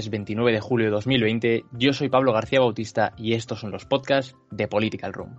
[0.00, 1.64] es 29 de julio de 2020.
[1.72, 5.36] Yo soy Pablo García Bautista y estos son los podcasts de Political Room.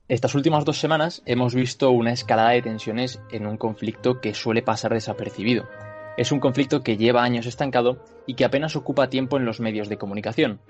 [0.09, 4.63] Estas últimas dos semanas hemos visto una escalada de tensiones en un conflicto que suele
[4.63, 5.69] pasar desapercibido.
[6.17, 9.87] Es un conflicto que lleva años estancado y que apenas ocupa tiempo en los medios
[9.87, 10.61] de comunicación.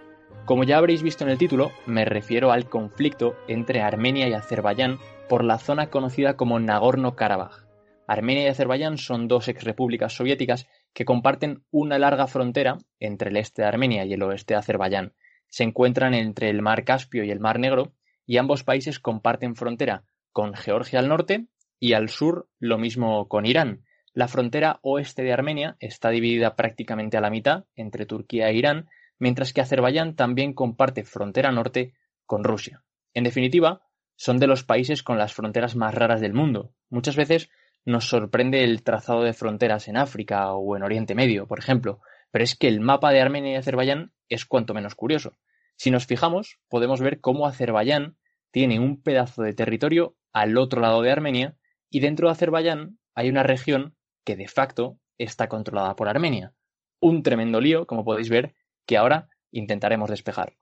[0.43, 4.99] Como ya habréis visto en el título, me refiero al conflicto entre Armenia y Azerbaiyán
[5.29, 7.65] por la zona conocida como Nagorno-Karabaj.
[8.07, 13.61] Armenia y Azerbaiyán son dos exrepúblicas soviéticas que comparten una larga frontera entre el este
[13.61, 15.13] de Armenia y el oeste de Azerbaiyán.
[15.47, 17.93] Se encuentran entre el mar Caspio y el mar Negro
[18.29, 21.47] y ambos países comparten frontera con Georgia al norte
[21.79, 23.85] y al sur lo mismo con Irán.
[24.13, 28.87] La frontera oeste de Armenia está dividida prácticamente a la mitad entre Turquía e Irán,
[29.17, 31.95] mientras que Azerbaiyán también comparte frontera norte
[32.27, 32.83] con Rusia.
[33.15, 33.81] En definitiva,
[34.15, 36.75] son de los países con las fronteras más raras del mundo.
[36.91, 37.49] Muchas veces
[37.83, 42.43] nos sorprende el trazado de fronteras en África o en Oriente Medio, por ejemplo, pero
[42.43, 45.35] es que el mapa de Armenia y Azerbaiyán es cuanto menos curioso.
[45.81, 48.18] Si nos fijamos, podemos ver cómo Azerbaiyán
[48.51, 51.55] tiene un pedazo de territorio al otro lado de Armenia
[51.89, 56.53] y dentro de Azerbaiyán hay una región que de facto está controlada por Armenia.
[56.99, 58.55] Un tremendo lío, como podéis ver,
[58.85, 60.53] que ahora intentaremos despejar.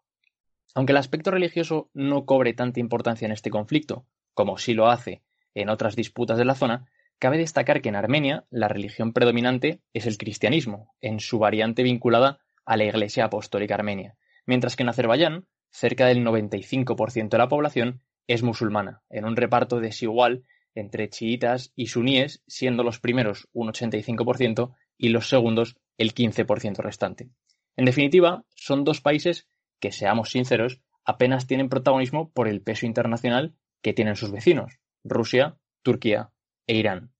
[0.73, 5.23] Aunque el aspecto religioso no cobre tanta importancia en este conflicto, como sí lo hace
[5.55, 6.85] en otras disputas de la zona,
[7.19, 12.39] cabe destacar que en Armenia la religión predominante es el cristianismo, en su variante vinculada
[12.65, 18.01] a la Iglesia Apostólica Armenia, mientras que en Azerbaiyán cerca del 95% de la población
[18.27, 20.43] es musulmana, en un reparto desigual
[20.75, 27.29] entre chiitas y suníes, siendo los primeros un 85% y los segundos el 15% restante.
[27.75, 29.47] En definitiva, son dos países
[29.79, 35.57] que, seamos sinceros, apenas tienen protagonismo por el peso internacional que tienen sus vecinos, Rusia,
[35.81, 36.31] Turquía
[36.67, 37.11] e Irán.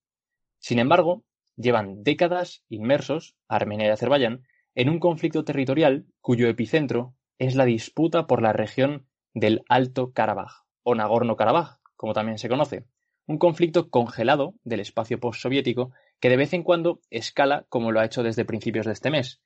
[0.60, 1.24] Sin embargo,
[1.56, 4.44] llevan décadas inmersos, Armenia y Azerbaiyán,
[4.76, 10.64] en un conflicto territorial cuyo epicentro es la disputa por la región del Alto Karabaj,
[10.84, 12.86] o Nagorno-Karabaj, como también se conoce,
[13.28, 18.06] un conflicto congelado del espacio postsoviético que de vez en cuando escala como lo ha
[18.06, 19.42] hecho desde principios de este mes.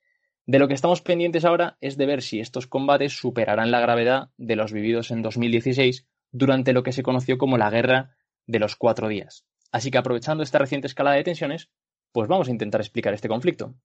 [0.46, 4.30] De lo que estamos pendientes ahora es de ver si estos combates superarán la gravedad
[4.38, 8.16] de los vividos en 2016 durante lo que se conoció como la Guerra
[8.48, 9.46] de los Cuatro Días.
[9.72, 11.70] Así que aprovechando esta reciente escalada de tensiones,
[12.12, 13.76] pues vamos a intentar explicar este conflicto.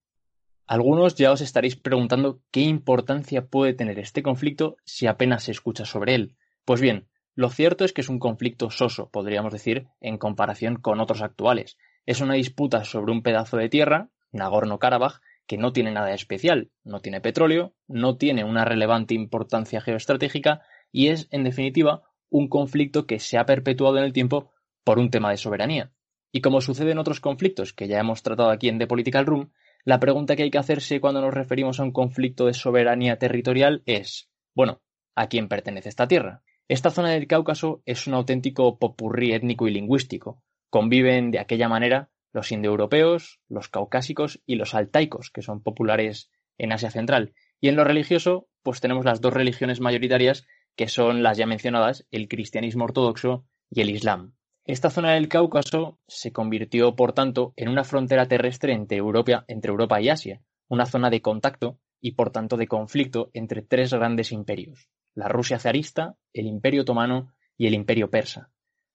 [0.67, 5.85] Algunos ya os estaréis preguntando qué importancia puede tener este conflicto si apenas se escucha
[5.85, 6.37] sobre él.
[6.65, 11.01] Pues bien, Lo cierto es que es un conflicto soso, podríamos decir, en comparación con
[11.01, 11.77] otros actuales.
[12.07, 17.01] Es una disputa sobre un pedazo de tierra, Nagorno-Karabaj, que no tiene nada especial, no
[17.01, 23.19] tiene petróleo, no tiene una relevante importancia geoestratégica y es, en definitiva, un conflicto que
[23.19, 24.53] se ha perpetuado en el tiempo
[24.83, 25.93] por un tema de soberanía.
[26.33, 29.53] Y como sucede en otros conflictos que ya hemos tratado aquí en The Political Room,
[29.87, 33.85] la pregunta que hay que hacerse cuando nos referimos a un conflicto de soberanía territorial
[33.87, 34.83] es, bueno,
[35.15, 36.43] ¿a quién pertenece esta tierra?
[36.67, 40.43] Esta zona del Cáucaso es un auténtico popurrí étnico y lingüístico.
[40.71, 46.73] Conviven de aquella manera los indoeuropeos, los caucásicos y los altaicos, que son populares en
[46.73, 47.33] Asia Central.
[47.61, 52.09] Y en lo religioso, pues tenemos las dos religiones mayoritarias, que son las ya mencionadas,
[52.11, 54.36] el cristianismo ortodoxo y el islam.
[54.67, 59.71] Esta zona del Cáucaso se convirtió, por tanto, en una frontera terrestre entre Europa, entre
[59.71, 64.33] Europa y Asia, una zona de contacto y, por tanto, de conflicto entre tres grandes
[64.33, 68.51] imperios, la Rusia zarista, el Imperio otomano y el Imperio persa.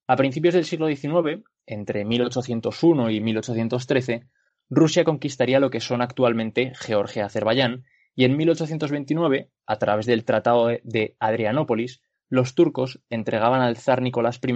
[0.08, 4.28] A principios del siglo XIX, entre 1801 y 1813,
[4.70, 10.26] Rusia conquistaría lo que son actualmente Georgia y Azerbaiyán, y en 1829, a través del
[10.26, 14.52] Tratado de Adrianópolis, los turcos entregaban al zar Nicolás I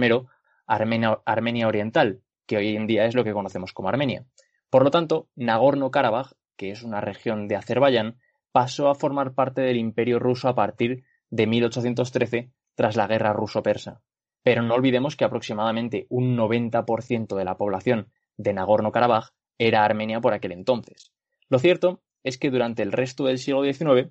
[0.66, 4.24] Armenia, Oriental, que hoy en día es lo que conocemos como Armenia.
[4.70, 8.18] Por lo tanto, Nagorno-Karabaj, que es una región de Azerbaiyán,
[8.52, 14.00] pasó a formar parte del Imperio ruso a partir de 1813 tras la guerra ruso-persa.
[14.42, 20.34] Pero no olvidemos que aproximadamente un 90% de la población de Nagorno-Karabaj era armenia por
[20.34, 21.12] aquel entonces.
[21.48, 24.10] Lo cierto es que durante el resto del siglo XIX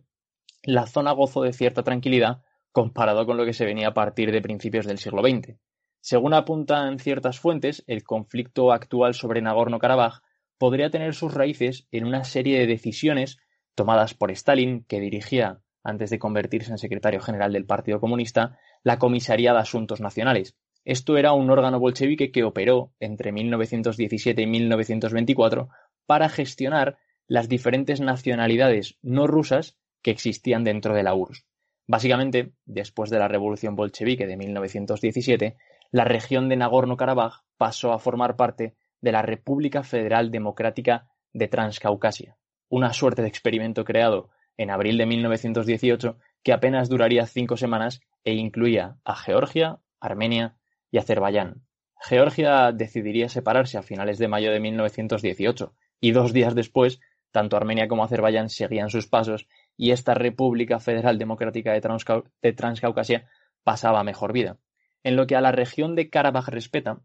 [0.64, 2.42] la zona gozó de cierta tranquilidad
[2.72, 5.58] comparado con lo que se venía a partir de principios del siglo XX.
[6.06, 10.22] Según apuntan ciertas fuentes, el conflicto actual sobre Nagorno-Karabaj
[10.60, 13.40] podría tener sus raíces en una serie de decisiones
[13.74, 19.00] tomadas por Stalin, que dirigía antes de convertirse en secretario general del Partido Comunista, la
[19.00, 20.56] Comisaría de Asuntos Nacionales.
[20.84, 25.70] Esto era un órgano bolchevique que operó entre 1917 y 1924
[26.06, 31.48] para gestionar las diferentes nacionalidades no rusas que existían dentro de la URSS.
[31.88, 35.58] Básicamente, después de la revolución bolchevique de 1917,
[35.92, 42.38] la región de Nagorno-Karabaj pasó a formar parte de la República Federal Democrática de Transcaucasia,
[42.70, 48.34] una suerte de experimento creado en abril de 1918 que apenas duraría cinco semanas e
[48.34, 50.58] incluía a Georgia, Armenia
[50.92, 51.66] y Azerbaiyán.
[52.00, 57.00] Georgia decidiría separarse a finales de mayo de 1918 y dos días después
[57.36, 59.46] tanto Armenia como Azerbaiyán seguían sus pasos
[59.76, 63.28] y esta República Federal Democrática de, Transcaucasia
[63.62, 64.58] pasaba mejor vida.
[65.06, 66.98] En lo que a la región de Karabaj respecta,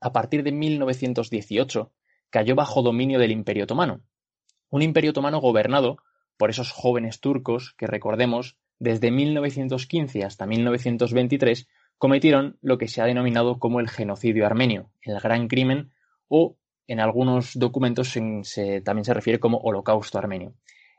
[0.00, 1.92] a partir de 1918
[2.28, 4.00] cayó bajo dominio del Imperio Otomano,
[4.68, 5.98] un Imperio Otomano gobernado
[6.36, 11.68] por esos jóvenes turcos que, recordemos, desde 1915 hasta 1923
[11.98, 15.92] cometieron lo que se ha denominado como el genocidio armenio, el gran crimen,
[16.26, 16.56] o
[16.88, 20.54] en algunos documentos también se refiere como holocausto armenio.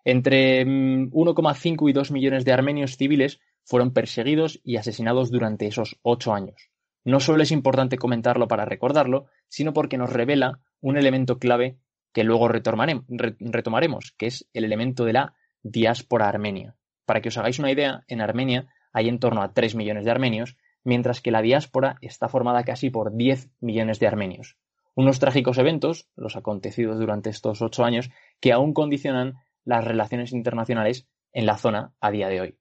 [0.05, 5.99] Entre 1,5 mm, y 2 millones de armenios civiles fueron perseguidos y asesinados durante esos
[6.01, 6.69] ocho años.
[7.05, 11.77] No solo es importante comentarlo para recordarlo, sino porque nos revela un elemento clave
[12.13, 15.33] que luego retomaremos, que es el elemento de la
[15.63, 16.75] diáspora armenia.
[17.05, 20.11] Para que os hagáis una idea, en Armenia hay en torno a 3 millones de
[20.11, 24.57] armenios, mientras que la diáspora está formada casi por 10 millones de armenios.
[24.95, 31.07] Unos trágicos eventos, los acontecidos durante estos ocho años, que aún condicionan las relaciones internacionales
[31.31, 32.57] en la zona a día de hoy.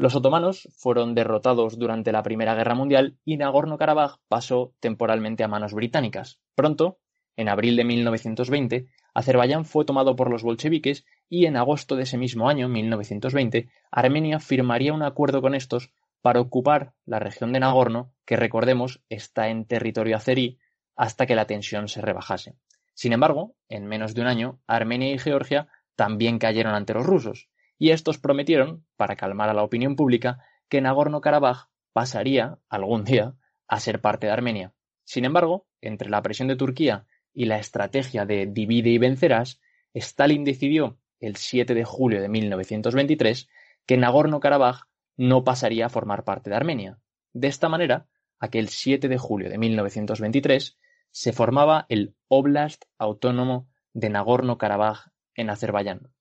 [0.00, 5.74] Los otomanos fueron derrotados durante la Primera Guerra Mundial y Nagorno-Karabaj pasó temporalmente a manos
[5.74, 6.38] británicas.
[6.54, 6.98] Pronto,
[7.36, 12.16] en abril de 1920, Azerbaiyán fue tomado por los bolcheviques y en agosto de ese
[12.16, 15.90] mismo año, 1920, Armenia firmaría un acuerdo con estos
[16.22, 20.60] para ocupar la región de Nagorno, que recordemos está en territorio azerí,
[20.94, 22.54] hasta que la tensión se rebajase.
[22.94, 27.48] Sin embargo, en menos de un año, Armenia y Georgia también cayeron ante los rusos,
[27.78, 33.34] y estos prometieron, para calmar a la opinión pública, que Nagorno-Karabaj pasaría, algún día,
[33.68, 34.74] a ser parte de Armenia.
[35.04, 39.60] Sin embargo, entre la presión de Turquía y la estrategia de divide y vencerás,
[39.94, 43.48] Stalin decidió el 7 de julio de 1923
[43.86, 44.82] que Nagorno-Karabaj
[45.16, 46.98] no pasaría a formar parte de Armenia.
[47.32, 48.06] De esta manera,
[48.38, 50.78] aquel 7 de julio de 1923
[51.10, 56.12] se formaba el Oblast Autónomo de Nagorno-Karabaj en Azerbaiyán.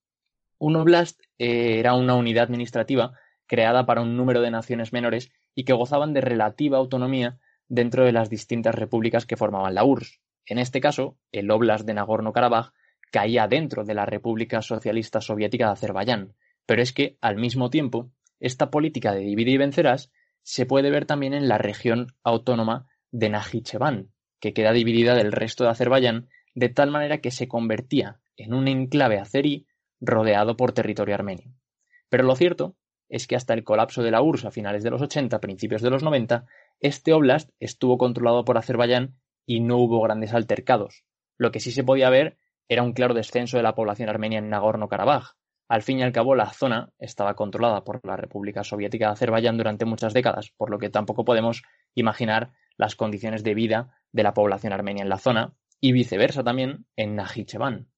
[0.59, 3.13] Un oblast eh, era una unidad administrativa
[3.45, 8.11] creada para un número de naciones menores y que gozaban de relativa autonomía dentro de
[8.11, 10.21] las distintas repúblicas que formaban la URSS.
[10.45, 12.71] En este caso, el Oblast de Nagorno-Karabaj
[13.11, 16.35] caía dentro de la República Socialista Soviética de Azerbaiyán,
[16.65, 20.11] pero es que, al mismo tiempo, esta política de divide y vencerás
[20.43, 25.63] se puede ver también en la región autónoma de Najicheván, que queda dividida del resto
[25.63, 29.66] de Azerbaiyán de tal manera que se convertía en un enclave azerí
[29.99, 31.53] rodeado por territorio armenio.
[32.09, 32.75] Pero lo cierto
[33.09, 35.89] es que hasta el colapso de la URSS a finales de los 80, principios de
[35.89, 36.45] los 90,
[36.79, 41.05] este oblast estuvo controlado por Azerbaiyán y no hubo grandes altercados.
[41.37, 42.37] Lo que sí se podía ver
[42.67, 45.35] era un claro descenso de la población armenia en Nagorno-Karabaj.
[45.69, 49.57] Al fin y al cabo, la zona estaba controlada por la República Soviética de Azerbaiyán
[49.57, 51.63] durante muchas décadas, por lo que tampoco podemos
[51.93, 56.85] imaginar las condiciones de vida de la población armenia en la zona, y viceversa también
[56.95, 57.89] en Najicheván.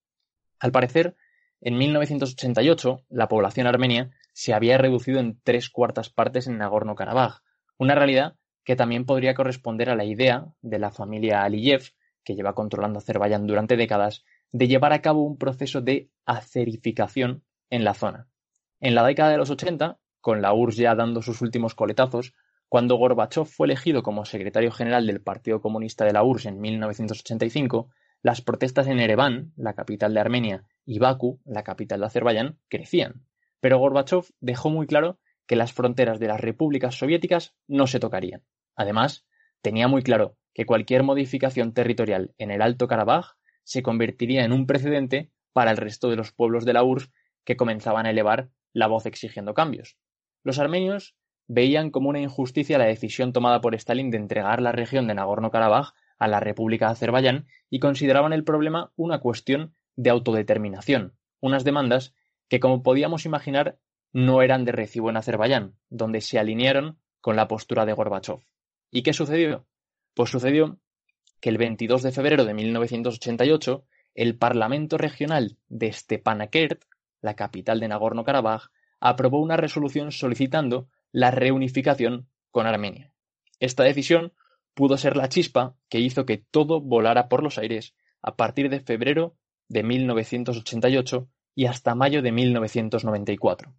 [0.60, 1.16] Al parecer,
[1.62, 7.42] en 1988 la población armenia se había reducido en tres cuartas partes en Nagorno-Karabaj,
[7.78, 11.92] una realidad que también podría corresponder a la idea de la familia Aliyev,
[12.24, 17.84] que lleva controlando Azerbaiyán durante décadas, de llevar a cabo un proceso de acerificación en
[17.84, 18.28] la zona.
[18.80, 22.34] En la década de los 80, con la URSS ya dando sus últimos coletazos,
[22.68, 27.90] cuando Gorbachev fue elegido como secretario general del Partido Comunista de la URSS en 1985,
[28.22, 33.24] las protestas en Ereván, la capital de Armenia, y Bakú, la capital de Azerbaiyán, crecían.
[33.60, 38.44] Pero Gorbachev dejó muy claro que las fronteras de las repúblicas soviéticas no se tocarían.
[38.76, 39.28] Además,
[39.62, 44.66] tenía muy claro que cualquier modificación territorial en el Alto Karabaj se convertiría en un
[44.66, 47.12] precedente para el resto de los pueblos de la URSS
[47.44, 49.96] que comenzaban a elevar la voz exigiendo cambios.
[50.44, 51.16] Los armenios
[51.48, 55.94] veían como una injusticia la decisión tomada por Stalin de entregar la región de Nagorno-Karabaj
[56.18, 62.16] a la República de Azerbaiyán y consideraban el problema una cuestión de autodeterminación, unas demandas
[62.48, 63.80] que, como podíamos imaginar,
[64.14, 68.40] no eran de recibo en Azerbaiyán, donde se alinearon con la postura de Gorbachev.
[68.92, 69.68] ¿Y qué sucedió?
[70.14, 70.80] Pues sucedió
[71.42, 73.84] que el 22 de febrero de 1988
[74.16, 76.84] el Parlamento Regional de Stepanakert,
[77.20, 78.70] la capital de Nagorno-Karabaj,
[79.02, 83.12] aprobó una resolución solicitando la reunificación con Armenia.
[83.60, 84.32] Esta decisión
[84.74, 88.80] pudo ser la chispa que hizo que todo volara por los aires a partir de
[88.80, 89.36] febrero
[89.70, 93.74] de 1988 y hasta mayo de 1994.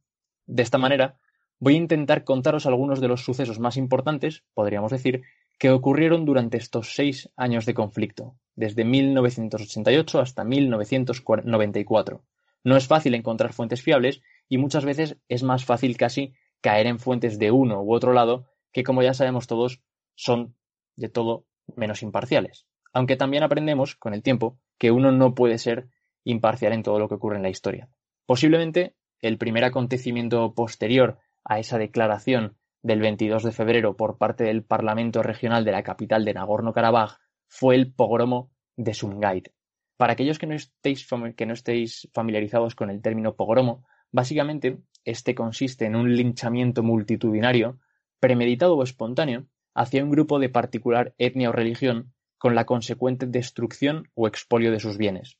[0.47, 1.19] De esta manera,
[1.59, 5.23] voy a intentar contaros algunos de los sucesos más importantes, podríamos decir,
[5.59, 12.25] que ocurrieron durante estos seis años de conflicto, desde 1988 hasta 1994.
[12.65, 16.99] No es fácil encontrar fuentes fiables y muchas veces es más fácil casi caer en
[16.99, 19.83] fuentes de uno u otro lado que, como ya sabemos todos,
[20.15, 20.55] son
[20.97, 22.67] de todo menos imparciales.
[22.93, 25.89] Aunque también aprendemos, con el tiempo, que uno no puede ser
[26.25, 27.89] imparcial en todo lo que ocurre en la historia.
[28.27, 34.65] Posiblemente el primer acontecimiento posterior a esa declaración del 22 de febrero por parte del
[34.65, 39.53] Parlamento Regional de la capital de Nagorno-Karabaj fue el pogromo de Sumgait.
[39.97, 41.07] Para aquellos que no, estéis,
[41.37, 47.79] que no estéis familiarizados con el término pogromo, básicamente este consiste en un linchamiento multitudinario,
[48.19, 54.09] premeditado o espontáneo, hacia un grupo de particular etnia o religión con la consecuente destrucción
[54.15, 55.37] o expolio de sus bienes.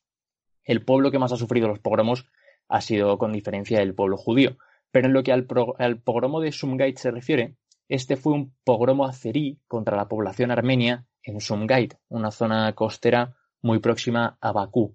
[0.63, 2.27] El pueblo que más ha sufrido los pogromos
[2.69, 4.59] ha sido con diferencia el pueblo judío,
[4.91, 7.57] pero en lo que al, pogromo de Sumgait se refiere,
[7.89, 13.79] este fue un pogromo azerí contra la población armenia en Sumgait, una zona costera muy
[13.79, 14.95] próxima a Bakú,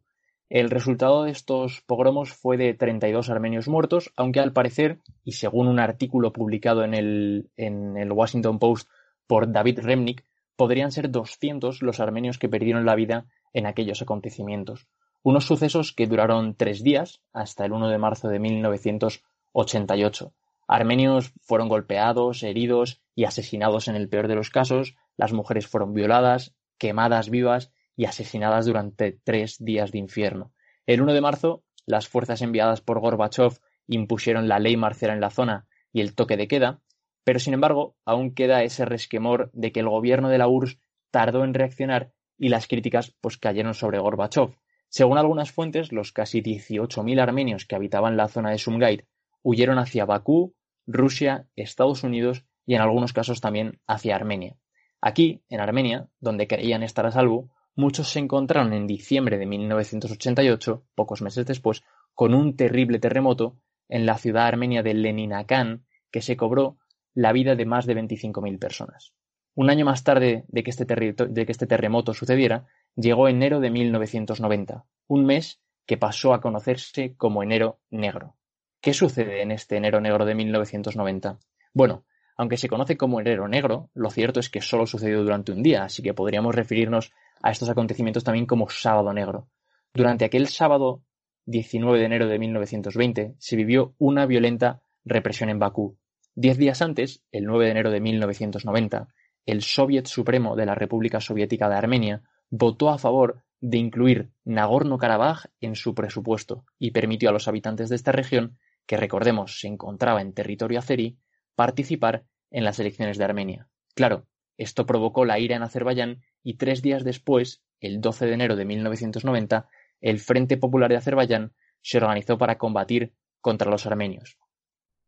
[0.50, 5.68] el resultado de estos pogromos fue de 32 armenios muertos, aunque al parecer, y según
[5.68, 8.88] un artículo publicado en el, en el Washington Post
[9.26, 10.24] por David Remnick,
[10.56, 14.88] podrían ser 200 los armenios que perdieron la vida en aquellos acontecimientos.
[15.24, 20.34] Unos sucesos que duraron tres días, hasta el 1 de marzo de 1988.
[20.68, 25.94] Armenios fueron golpeados, heridos y asesinados en el peor de los casos, las mujeres fueron
[25.94, 30.52] violadas, quemadas vivas y asesinadas durante tres días de infierno.
[30.86, 35.30] El 1 de marzo, las fuerzas enviadas por Gorbachev impusieron la ley marcial en la
[35.30, 36.82] zona y el toque de queda,
[37.26, 40.80] pero sin embargo aún queda ese resquemor de que el gobierno de la URSS
[41.12, 44.56] tardó en reaccionar y las críticas pues cayeron sobre Gorbachev.
[44.88, 49.06] Según algunas fuentes, los casi 18.000 armenios que habitaban la zona de Sumgait
[49.42, 50.56] huyeron hacia Bakú,
[50.88, 54.56] Rusia, Estados Unidos y en algunos casos también hacia Armenia.
[55.02, 60.86] Aquí, en Armenia, donde creían estar a salvo, muchos se encontraron en diciembre de 1988,
[60.96, 63.58] pocos meses después, con un terrible terremoto
[63.90, 66.78] en la ciudad armenia de Leninakán que se cobró
[67.16, 69.14] la vida de más de 25.000 personas.
[69.56, 75.26] Un año más tarde de que, este este terremoto sucediera, llegó enero de 1990, un
[75.26, 78.36] mes que pasó a conocerse como enero negro.
[78.82, 81.40] ¿Qué sucede en este enero negro de 1990?
[81.74, 82.04] Bueno,
[82.38, 85.86] aunque se conoce como enero negro, lo cierto es que solo sucedió durante un día,
[85.86, 89.48] así que podríamos referirnos a estos acontecimientos también como Sábado Negro.
[89.94, 91.02] Durante aquel sábado
[91.46, 95.98] 19 de enero de 1920 se vivió una violenta represión en Bakú.
[96.38, 99.08] Diez días antes, el 9 de enero de 1990,
[99.46, 105.46] el Soviet Supremo de la República Soviética de Armenia votó a favor de incluir Nagorno-Karabaj
[105.62, 110.22] en su presupuesto y permitió a los habitantes de esta región, que recordemos se encontraba
[110.22, 111.18] en territorio azerí,
[111.56, 113.70] participar en las elecciones de Armenia.
[113.94, 114.28] Claro,
[114.58, 118.66] esto provocó la ira en Azerbaiyán y tres días después, el 12 de enero de
[118.66, 119.70] 1990,
[120.02, 124.38] el Frente Popular de Azerbaiyán se organizó para combatir contra los armenios.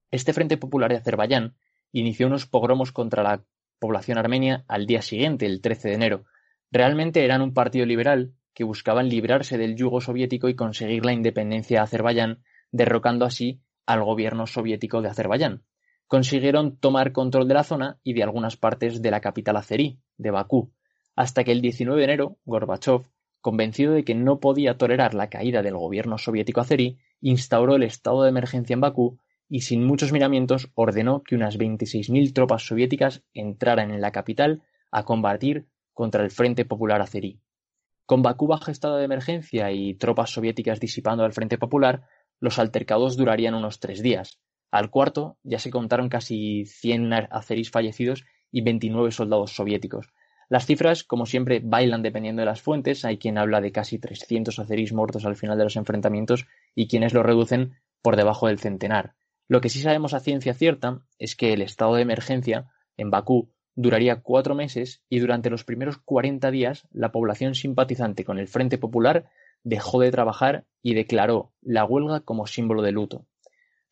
[0.09, 1.55] Este Frente Popular de Azerbaiyán
[1.91, 3.43] inició unos pogromos contra la
[3.79, 6.25] población armenia al día siguiente, el 13 de enero.
[6.71, 11.79] Realmente eran un partido liberal que buscaban librarse del yugo soviético y conseguir la independencia
[11.79, 15.63] de Azerbaiyán, derrocando así al gobierno soviético de Azerbaiyán.
[16.07, 20.31] Consiguieron tomar control de la zona y de algunas partes de la capital azerí, de
[20.31, 20.71] Bakú,
[21.15, 23.01] hasta que el 19 de enero Gorbachev,
[23.41, 28.23] convencido de que no podía tolerar la caída del gobierno soviético azerí, instauró el estado
[28.23, 29.19] de emergencia en Bakú
[29.50, 35.04] y sin muchos miramientos ordenó que unas 26.000 tropas soviéticas entraran en la capital a
[35.04, 37.39] combatir contra el Frente Popular Azerí.
[38.06, 42.04] Con Bakú bajo estado de emergencia y tropas soviéticas disipando al Frente Popular,
[42.39, 44.39] los altercados durarían unos tres días.
[44.72, 50.08] Al cuarto ya se contaron casi 100 azeríes fallecidos y 29 soldados soviéticos.
[50.50, 53.04] Las cifras, como siempre, bailan dependiendo de las fuentes.
[53.04, 57.13] Hay quien habla de casi 300 azeríes muertos al final de los enfrentamientos y quienes
[57.13, 59.16] lo reducen por debajo del centenar.
[59.48, 63.50] Lo que sí sabemos a ciencia cierta es que el estado de emergencia en Bakú
[63.75, 68.77] duraría cuatro meses y durante los primeros 40 días la población simpatizante con el Frente
[68.77, 69.30] Popular
[69.63, 73.25] dejó de trabajar y declaró la huelga como símbolo de luto.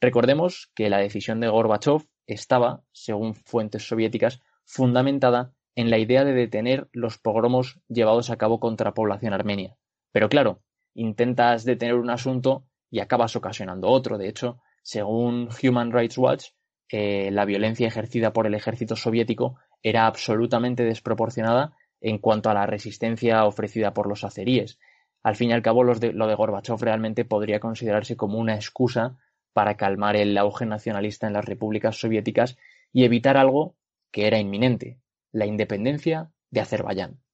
[0.01, 6.33] Recordemos que la decisión de Gorbachev estaba, según fuentes soviéticas, fundamentada en la idea de
[6.33, 9.77] detener los pogromos llevados a cabo contra población armenia.
[10.11, 10.61] Pero claro,
[10.93, 14.17] intentas detener un asunto y acabas ocasionando otro.
[14.17, 16.49] De hecho, según Human Rights Watch,
[16.89, 22.67] eh, la violencia ejercida por el ejército soviético era absolutamente desproporcionada en cuanto a la
[22.67, 24.77] resistencia ofrecida por los azeríes.
[25.23, 29.17] Al fin y al cabo, lo de Gorbachev realmente podría considerarse como una excusa
[29.53, 32.55] para calmar el auge nacionalista en las repúblicas soviéticas
[32.93, 33.75] y evitar algo
[34.11, 34.99] que era inminente,
[35.31, 37.24] la independencia de Azerbaiyán.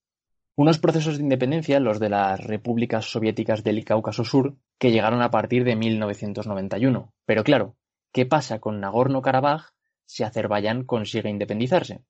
[0.54, 5.30] Unos procesos de independencia, los de las repúblicas soviéticas del Cáucaso Sur, que llegaron a
[5.30, 7.14] partir de 1991.
[7.24, 7.76] Pero claro,
[8.12, 9.70] ¿qué pasa con Nagorno-Karabaj
[10.04, 12.02] si Azerbaiyán consigue independizarse?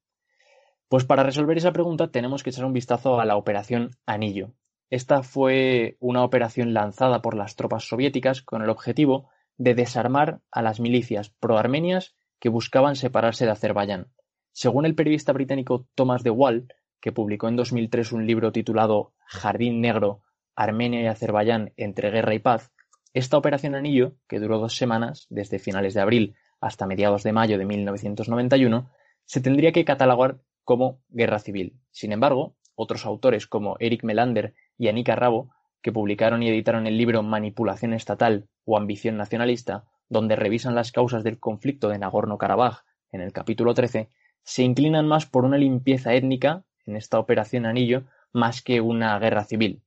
[0.88, 4.54] Pues para resolver esa pregunta tenemos que echar un vistazo a la Operación Anillo.
[4.90, 10.62] Esta fue una operación lanzada por las tropas soviéticas con el objetivo de desarmar a
[10.62, 14.08] las milicias pro-armenias que buscaban separarse de Azerbaiyán.
[14.50, 16.66] Según el periodista británico Thomas de Wall,
[17.02, 20.22] que publicó en 2003 un libro titulado Jardín Negro
[20.54, 22.72] Armenia y Azerbaiyán entre guerra y paz,
[23.12, 27.58] esta operación Anillo, que duró dos semanas, desde finales de abril hasta mediados de mayo
[27.58, 28.90] de 1991,
[29.24, 31.78] se tendría que catalogar como guerra civil.
[31.90, 35.50] Sin embargo, otros autores como Eric Melander y Anika Rabo,
[35.82, 41.24] que publicaron y editaron el libro Manipulación Estatal o Ambición Nacionalista, donde revisan las causas
[41.24, 44.10] del conflicto de Nagorno-Karabaj en el capítulo 13,
[44.44, 49.44] se inclinan más por una limpieza étnica en esta operación Anillo más que una guerra
[49.44, 49.82] civil.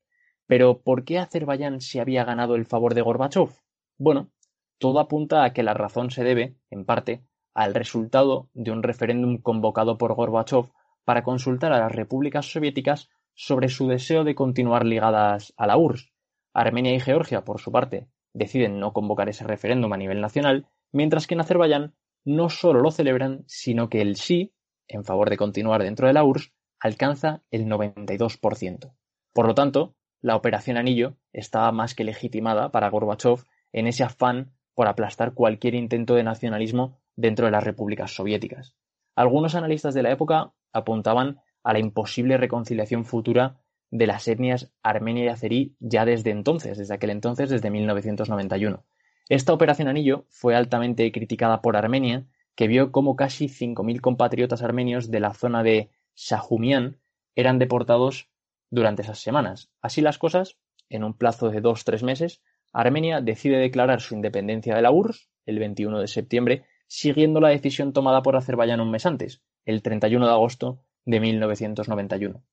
[0.48, 3.50] Pero ¿por qué Azerbaiyán se había ganado el favor de Gorbachev?
[3.98, 4.30] Bueno,
[4.78, 9.38] todo apunta a que la razón se debe, en parte, al resultado de un referéndum
[9.38, 10.66] convocado por Gorbachev
[11.06, 16.12] para consultar a las repúblicas soviéticas sobre su deseo de continuar ligadas a la URSS.
[16.54, 21.28] Armenia y Georgia, por su parte, deciden no convocar ese referéndum a nivel nacional, mientras
[21.28, 24.54] que en Azerbaiyán no solo lo celebran, sino que el sí,
[24.88, 28.94] en favor de continuar dentro de la URSS, alcanza el 92%.
[29.34, 34.54] Por lo tanto, la Operación Anillo estaba más que legitimada para Gorbachev en ese afán
[34.74, 38.76] por aplastar cualquier intento de nacionalismo dentro de las repúblicas soviéticas.
[39.16, 43.62] Algunos analistas de la época apuntaban a la imposible reconciliación futura
[43.92, 48.84] de las etnias armenia y azerí ya desde entonces, desde aquel entonces, desde 1991.
[49.30, 55.10] Esta operación Anillo fue altamente criticada por Armenia, que vio cómo casi 5.000 compatriotas armenios
[55.10, 57.00] de la zona de Sajumian
[57.36, 58.30] eran deportados
[58.70, 59.70] durante esas semanas.
[59.82, 60.58] Así las cosas,
[60.90, 62.42] en un plazo de dos tres meses,
[62.74, 67.94] Armenia decide declarar su independencia de la URSS el 21 de septiembre, siguiendo la decisión
[67.94, 72.44] tomada por Azerbaiyán un mes antes, el 31 de agosto de 1991.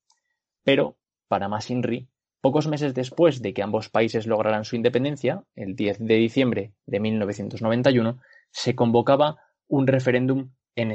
[0.63, 0.97] Pero,
[1.29, 2.09] para más INRI,
[2.41, 7.01] pocos meses después de que ambos países lograran su independencia, el 10 de diciembre de
[7.01, 8.21] 1991,
[8.51, 10.93] se convocaba un referéndum en,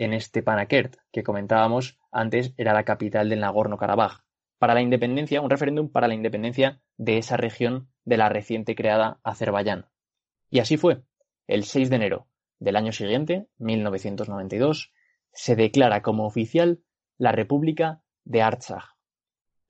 [0.00, 4.22] en Stepanakert, que comentábamos antes era la capital del Nagorno-Karabaj,
[4.58, 9.20] para la independencia, un referéndum para la independencia de esa región de la reciente creada
[9.24, 9.90] Azerbaiyán.
[10.48, 11.02] Y así fue.
[11.46, 14.92] El 6 de enero del año siguiente, 1992,
[15.32, 16.80] se declara como oficial
[17.18, 18.84] la República de Artsaj.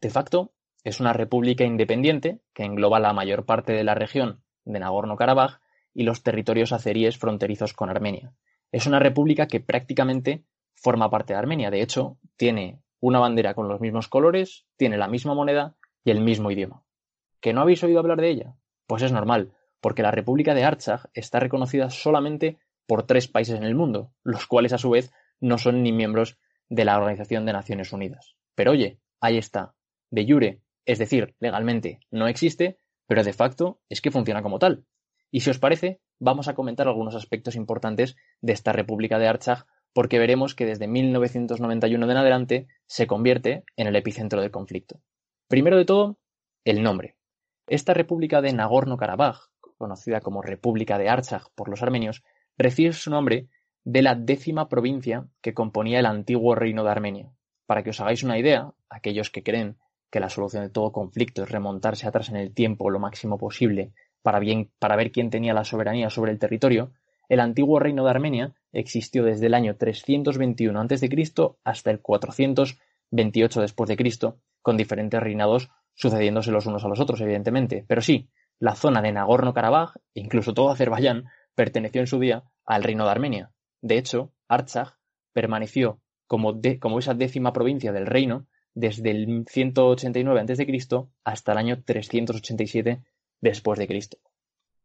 [0.00, 0.52] De facto,
[0.84, 5.60] es una república independiente que engloba la mayor parte de la región de Nagorno-Karabaj
[5.92, 8.32] y los territorios azeríes fronterizos con Armenia.
[8.72, 11.70] Es una república que prácticamente forma parte de Armenia.
[11.70, 16.20] De hecho, tiene una bandera con los mismos colores, tiene la misma moneda y el
[16.20, 16.84] mismo idioma.
[17.40, 18.54] ¿Que no habéis oído hablar de ella?
[18.86, 23.64] Pues es normal, porque la República de Artsaj está reconocida solamente por tres países en
[23.64, 27.52] el mundo, los cuales a su vez no son ni miembros de la Organización de
[27.52, 28.36] Naciones Unidas.
[28.54, 29.74] Pero oye, ahí está.
[30.10, 34.84] De jure, es decir, legalmente no existe, pero de facto es que funciona como tal.
[35.30, 39.64] Y si os parece, vamos a comentar algunos aspectos importantes de esta República de Artsaj,
[39.92, 45.00] porque veremos que desde 1991 en adelante se convierte en el epicentro del conflicto.
[45.48, 46.18] Primero de todo,
[46.64, 47.16] el nombre.
[47.66, 52.22] Esta República de Nagorno-Karabaj, conocida como República de Artsaj por los armenios,
[52.56, 53.48] recibe su nombre
[53.82, 57.32] de la décima provincia que componía el antiguo reino de Armenia.
[57.66, 59.78] Para que os hagáis una idea, aquellos que creen
[60.10, 63.92] que la solución de todo conflicto es remontarse atrás en el tiempo lo máximo posible
[64.22, 66.92] para, bien, para ver quién tenía la soberanía sobre el territorio,
[67.28, 71.08] el antiguo reino de Armenia existió desde el año 321 a.C.
[71.64, 77.20] hasta el 428 después de Cristo, con diferentes reinados sucediéndose los unos a los otros,
[77.20, 77.84] evidentemente.
[77.86, 78.28] Pero sí,
[78.58, 83.50] la zona de Nagorno-Karabaj, incluso todo Azerbaiyán, perteneció en su día al reino de Armenia.
[83.80, 84.94] De hecho, Artsaj
[85.32, 91.06] permaneció como, como esa décima provincia del reino desde el 189 a.C.
[91.24, 93.02] hasta el año 387
[93.40, 94.18] después de Cristo.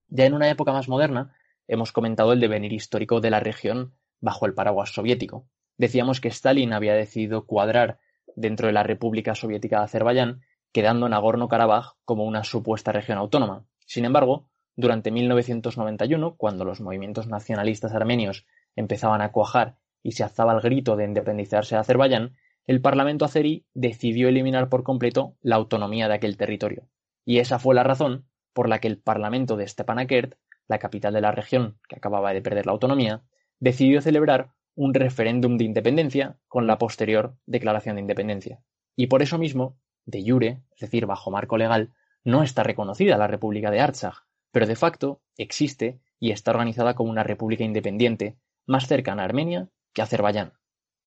[0.07, 1.35] Ya en una época más moderna,
[1.67, 5.47] hemos comentado el devenir histórico de la región bajo el paraguas soviético.
[5.77, 7.99] Decíamos que Stalin había decidido cuadrar
[8.35, 10.41] dentro de la República Soviética de Azerbaiyán,
[10.71, 13.65] quedando Nagorno-Karabaj como una supuesta región autónoma.
[13.85, 20.53] Sin embargo, durante 1991, cuando los movimientos nacionalistas armenios empezaban a cuajar y se alzaba
[20.53, 22.35] el grito de independizarse de Azerbaiyán,
[22.67, 26.87] el Parlamento azerí decidió eliminar por completo la autonomía de aquel territorio.
[27.23, 31.19] Y esa fue la razón por la que el Parlamento de Stepanakert, la capital de
[31.19, 33.21] la región que acababa de perder la autonomía,
[33.59, 38.63] decidió celebrar un referéndum de independencia con la posterior declaración de independencia.
[38.95, 43.27] Y por eso mismo, de jure, es decir, bajo marco legal, no está reconocida la
[43.27, 48.87] República de Artsaj, pero de facto existe y está organizada como una república independiente, más
[48.87, 50.53] cercana a Armenia que a Azerbaiyán.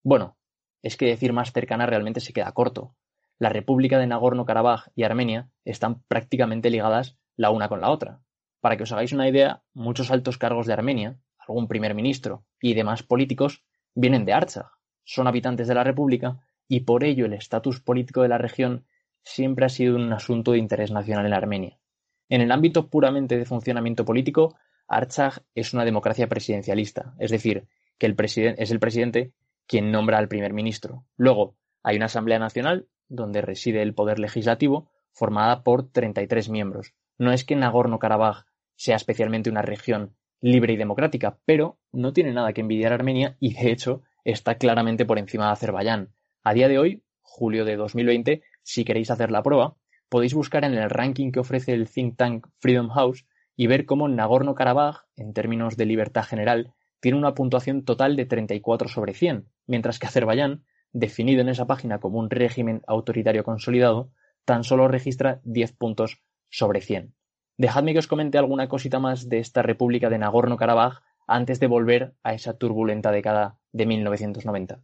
[0.03, 0.37] Bueno,
[0.83, 2.95] es que decir más cercana realmente se queda corto.
[3.39, 8.21] La República de Nagorno-Karabaj y Armenia están prácticamente ligadas la una con la otra.
[8.59, 12.73] Para que os hagáis una idea, muchos altos cargos de Armenia, algún primer ministro y
[12.73, 13.63] demás políticos
[13.95, 14.65] vienen de Artsaj,
[15.05, 18.85] son habitantes de la República y por ello el estatus político de la región
[19.23, 21.79] siempre ha sido un asunto de interés nacional en Armenia.
[22.27, 24.57] En el ámbito puramente de funcionamiento político,
[24.89, 29.31] Artsaj es una democracia presidencialista, es decir, que el es el presidente
[29.65, 31.05] quien nombra al primer ministro.
[31.15, 36.93] Luego, hay una Asamblea Nacional, donde reside el poder legislativo, formada por 33 miembros.
[37.19, 38.45] No es que Nagorno-Karabaj
[38.77, 43.35] sea especialmente una región libre y democrática, pero no tiene nada que envidiar a Armenia
[43.41, 46.13] y, de hecho, está claramente por encima de Azerbaiyán.
[46.45, 49.75] A día de hoy, julio de 2020, si queréis hacer la prueba,
[50.07, 53.25] podéis buscar en el ranking que ofrece el think tank Freedom House
[53.57, 58.87] y ver cómo Nagorno-Karabaj, en términos de libertad general, tiene una puntuación total de 34
[58.87, 64.09] sobre 100, mientras que Azerbaiyán, definido en esa página como un régimen autoritario consolidado,
[64.45, 67.13] tan solo registra 10 puntos sobre 100.
[67.57, 72.13] Dejadme que os comente alguna cosita más de esta República de Nagorno-Karabaj antes de volver
[72.23, 74.81] a esa turbulenta década de 1990.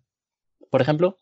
[0.69, 1.17] Por ejemplo,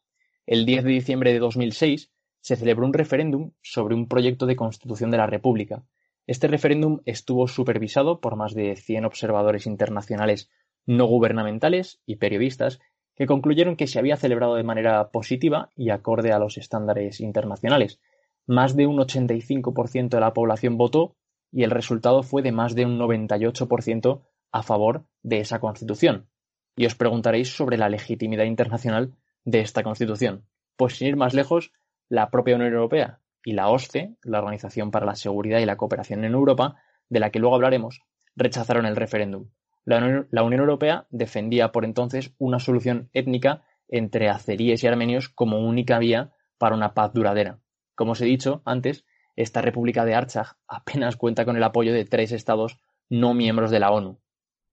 [0.45, 5.12] el 10 de diciembre de 2006 se celebró un referéndum sobre un proyecto de constitución
[5.12, 5.84] de la República.
[6.27, 10.49] Este referéndum estuvo supervisado por más de 100 observadores internacionales
[10.86, 12.79] no gubernamentales y periodistas
[13.15, 17.99] que concluyeron que se había celebrado de manera positiva y acorde a los estándares internacionales.
[18.45, 21.15] Más de un 85% de la población votó
[21.51, 26.27] y el resultado fue de más de un 98% a favor de esa constitución.
[26.75, 29.13] Y os preguntaréis sobre la legitimidad internacional
[29.45, 30.45] de esta constitución.
[30.75, 31.71] Pues sin ir más lejos,
[32.10, 36.23] la propia Unión Europea y la OSCE, la Organización para la Seguridad y la Cooperación
[36.23, 36.75] en Europa,
[37.10, 38.01] de la que luego hablaremos,
[38.36, 39.49] rechazaron el referéndum.
[39.86, 45.99] La Unión, Europea defendía por entonces una solución étnica entre azeríes y armenios como única
[45.99, 47.60] vía para una paz duradera.
[47.95, 52.06] Como os he dicho antes, esta República de Artsaj apenas cuenta con el apoyo de
[52.06, 52.79] tres estados
[53.10, 54.19] no miembros de la ONU.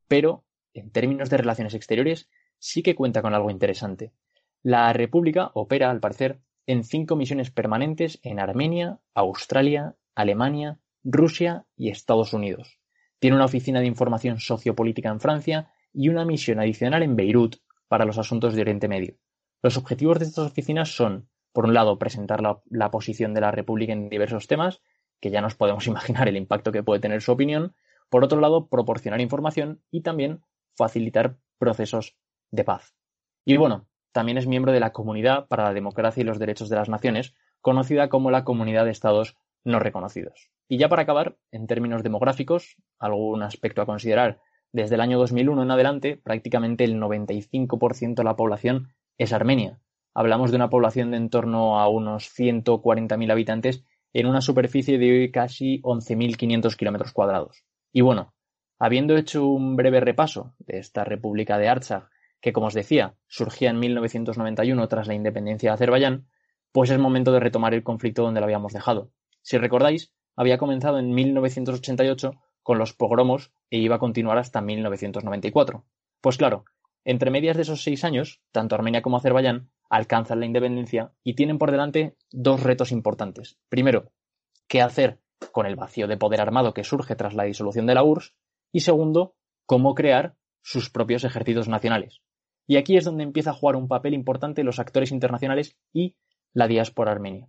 [0.08, 2.28] Pero, en términos de relaciones exteriores,
[2.58, 4.12] sí que cuenta con algo interesante.
[4.62, 11.88] La República opera, al parecer, en cinco misiones permanentes en Armenia, Australia, Alemania, Rusia y
[11.88, 12.78] Estados Unidos.
[13.18, 17.56] Tiene una oficina de información sociopolítica en Francia y una misión adicional en Beirut
[17.88, 19.16] para los asuntos de Oriente Medio.
[19.62, 23.92] Los objetivos de estas oficinas son, por un lado, presentar la, posición de la República
[23.92, 24.80] en diversos temas,
[25.20, 27.74] que ya nos podemos imaginar el impacto que puede tener su opinión,
[28.08, 30.42] por otro lado, proporcionar información y también
[30.76, 32.16] facilitar procesos
[32.50, 32.94] de paz.
[33.44, 36.76] Y bueno, también es miembro de la Comunidad para la Democracia y los Derechos de
[36.76, 40.50] las Naciones, conocida como la Comunidad de Estados No Reconocidos.
[40.68, 44.40] Y ya para acabar, en términos demográficos, algún aspecto a considerar,
[44.72, 49.80] desde el año 2001 en adelante, prácticamente el 95% de la población es armenia.
[50.14, 55.30] Hablamos de una población de en torno a unos 140.000 habitantes en una superficie de
[55.30, 57.64] casi 11.500 kilómetros cuadrados.
[57.92, 58.34] Y bueno,
[58.78, 63.70] habiendo hecho un breve repaso de esta República de Artsakh, que como os decía, surgía
[63.70, 66.26] en 1991 tras la independencia de Azerbaiyán,
[66.72, 69.10] pues es momento de retomar el conflicto donde lo habíamos dejado.
[69.42, 75.84] Si recordáis, había comenzado en 1988 con los pogromos e iba a continuar hasta 1994.
[76.20, 76.64] Pues claro,
[77.04, 81.58] entre medias de esos seis años, tanto Armenia como Azerbaiyán alcanzan la independencia y tienen
[81.58, 83.58] por delante dos retos importantes.
[83.68, 84.12] Primero,
[84.68, 85.20] qué hacer
[85.52, 88.34] con el vacío de poder armado que surge tras la disolución de la URSS
[88.72, 89.34] y segundo,
[89.66, 92.22] cómo crear sus propios ejércitos nacionales.
[92.66, 96.14] Y aquí es donde empieza a jugar un papel importante los actores internacionales y
[96.52, 97.48] la diáspora armenia.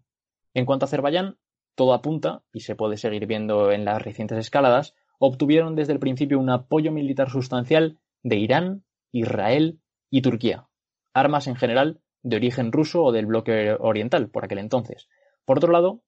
[0.53, 1.37] En cuanto a Azerbaiyán,
[1.75, 6.39] todo apunta, y se puede seguir viendo en las recientes escaladas, obtuvieron desde el principio
[6.39, 10.67] un apoyo militar sustancial de Irán, Israel y Turquía.
[11.13, 15.07] Armas en general de origen ruso o del bloque oriental por aquel entonces.
[15.45, 16.01] Por otro lado,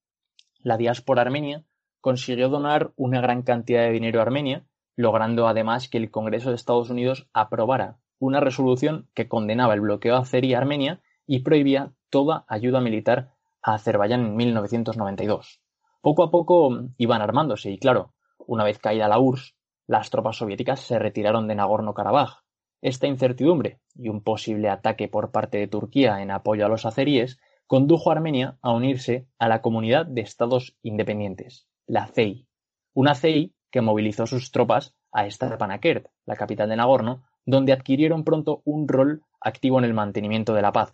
[0.59, 1.63] la diáspora armenia
[2.01, 6.55] consiguió donar una gran cantidad de dinero a Armenia, logrando además que el Congreso de
[6.55, 12.45] Estados Unidos aprobara una resolución que condenaba el bloqueo azerí a Armenia y prohibía toda
[12.47, 15.61] ayuda militar a Azerbaiyán en 1992.
[16.01, 19.55] Poco a poco iban armándose y claro, una vez caída la URSS,
[19.87, 22.42] las tropas soviéticas se retiraron de Nagorno-Karabaj,
[22.83, 27.39] esta incertidumbre y un posible ataque por parte de Turquía en apoyo a los azeríes
[27.65, 32.45] condujo a Armenia a unirse a la Comunidad de Estados Independientes, la CEI,
[32.93, 38.61] una CEI que movilizó sus tropas a Stepanakert, la capital de Nagorno, donde adquirieron pronto
[38.65, 40.93] un rol activo en el mantenimiento de la paz,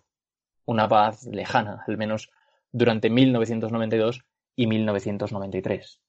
[0.66, 2.30] una paz lejana, al menos
[2.70, 4.22] durante 1992
[4.54, 6.00] y 1993.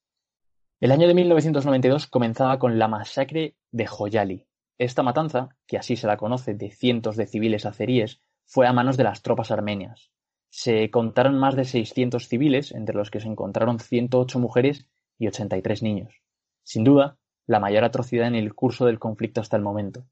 [0.79, 4.45] El año de 1992 comenzaba con la masacre de Joyali,
[4.83, 8.97] esta matanza, que así se la conoce de cientos de civiles azeríes, fue a manos
[8.97, 10.11] de las tropas armenias.
[10.49, 14.87] Se contaron más de 600 civiles, entre los que se encontraron 108 mujeres
[15.19, 16.21] y 83 niños.
[16.63, 20.07] Sin duda, la mayor atrocidad en el curso del conflicto hasta el momento.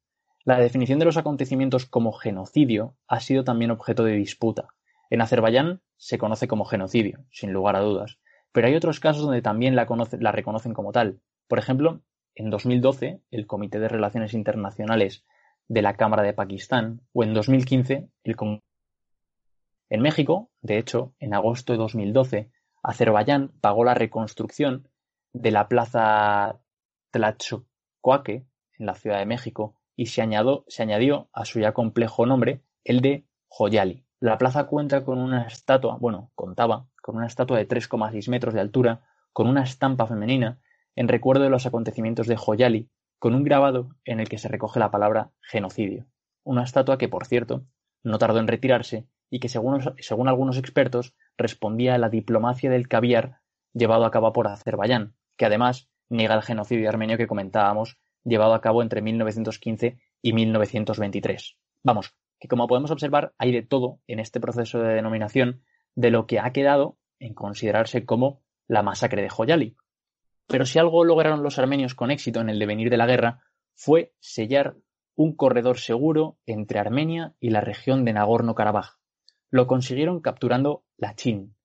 [0.46, 4.70] La definición de los acontecimientos como genocidio ha sido también objeto de disputa.
[5.10, 8.20] En Azerbaiyán se conoce como genocidio, sin lugar a dudas,
[8.52, 9.88] pero hay otros casos donde también la,
[10.20, 11.22] la reconocen como tal.
[11.48, 12.02] Por ejemplo,
[12.40, 15.26] en 2012 el Comité de Relaciones Internacionales
[15.68, 18.36] de la Cámara de Pakistán o en 2015 el
[19.90, 22.50] En México, de hecho, en agosto de 2012,
[22.82, 24.88] Azerbaiyán pagó la reconstrucción
[25.34, 26.62] de la plaza
[27.12, 28.46] Tlaxcoaque
[28.78, 30.26] en la Ciudad de México y se,
[30.68, 34.06] se añadió a su ya complejo nombre el de Joyali.
[34.22, 38.62] La plaza cuenta con una estatua, bueno, contaba con una estatua de 3,6 metros de
[38.62, 39.02] altura,
[39.34, 40.60] con una estampa femenina
[41.00, 44.82] en recuerdo de los acontecimientos de Joyali, con un grabado en el que se recoge
[44.82, 46.08] la palabra genocidio.
[46.44, 47.64] Una estatua que, por cierto,
[48.04, 52.90] no tardó en retirarse y que, según, según algunos expertos, respondía a la diplomacia del
[52.90, 53.40] caviar
[53.74, 58.60] llevado a cabo por Azerbaiyán, que además niega el genocidio armenio que comentábamos llevado a
[58.60, 61.56] cabo entre 1915 y 1923.
[61.82, 65.64] Vamos, que como podemos observar hay de todo en este proceso de denominación
[65.96, 69.78] de lo que ha quedado en considerarse como la masacre de Joyali,
[70.50, 73.44] pero si algo lograron los armenios con éxito en el devenir de la guerra
[73.76, 74.76] fue sellar
[75.16, 78.98] un corredor seguro entre Armenia y la región de Nagorno-Karabaj.
[79.52, 81.56] Lo consiguieron capturando la Chin.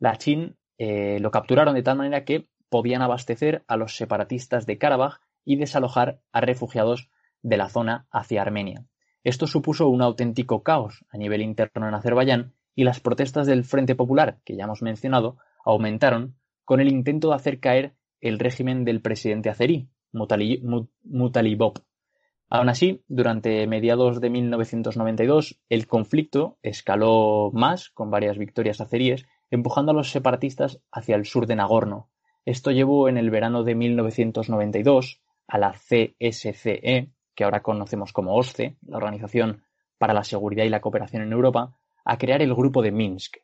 [0.00, 4.78] La Chin eh, lo capturaron de tal manera que podían abastecer a los separatistas de
[4.78, 7.08] Karabaj y desalojar a refugiados
[7.42, 8.84] de la zona hacia Armenia.
[9.22, 13.94] Esto supuso un auténtico caos a nivel interno en Azerbaiyán y las protestas del Frente
[13.94, 17.94] Popular, que ya hemos mencionado, aumentaron con el intento de hacer caer
[18.24, 21.74] el régimen del presidente azerí, Mutalibov.
[22.48, 29.92] Aún así, durante mediados de 1992, el conflicto escaló más, con varias victorias azeríes, empujando
[29.92, 32.08] a los separatistas hacia el sur de Nagorno.
[32.46, 38.76] Esto llevó en el verano de 1992 a la CSCE, que ahora conocemos como OSCE,
[38.86, 39.64] la Organización
[39.98, 43.36] para la Seguridad y la Cooperación en Europa, a crear el Grupo de Minsk.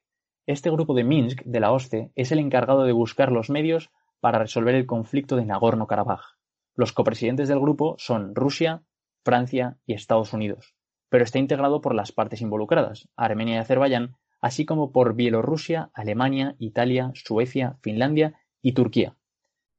[0.47, 4.39] Este grupo de Minsk de la OSCE es el encargado de buscar los medios para
[4.39, 6.37] resolver el conflicto de Nagorno-Karabaj.
[6.75, 8.83] Los copresidentes del grupo son Rusia,
[9.25, 10.75] Francia y Estados Unidos,
[11.09, 16.55] pero está integrado por las partes involucradas, Armenia y Azerbaiyán, así como por Bielorrusia, Alemania,
[16.59, 19.17] Italia, Suecia, Finlandia y Turquía.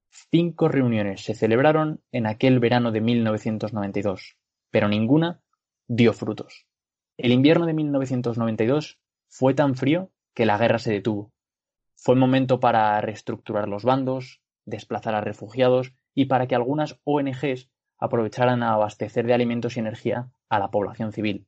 [0.10, 4.36] Cinco reuniones se celebraron en aquel verano de 1992,
[4.70, 5.42] pero ninguna
[5.88, 6.68] dio frutos.
[7.18, 11.32] El invierno de 1992 fue tan frío que la guerra se detuvo.
[12.04, 18.64] Fue momento para reestructurar los bandos, desplazar a refugiados y para que algunas ONGs aprovecharan
[18.64, 21.46] a abastecer de alimentos y energía a la población civil.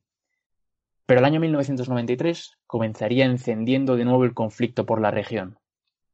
[1.06, 5.58] Pero el año 1993 comenzaría encendiendo de nuevo el conflicto por la región.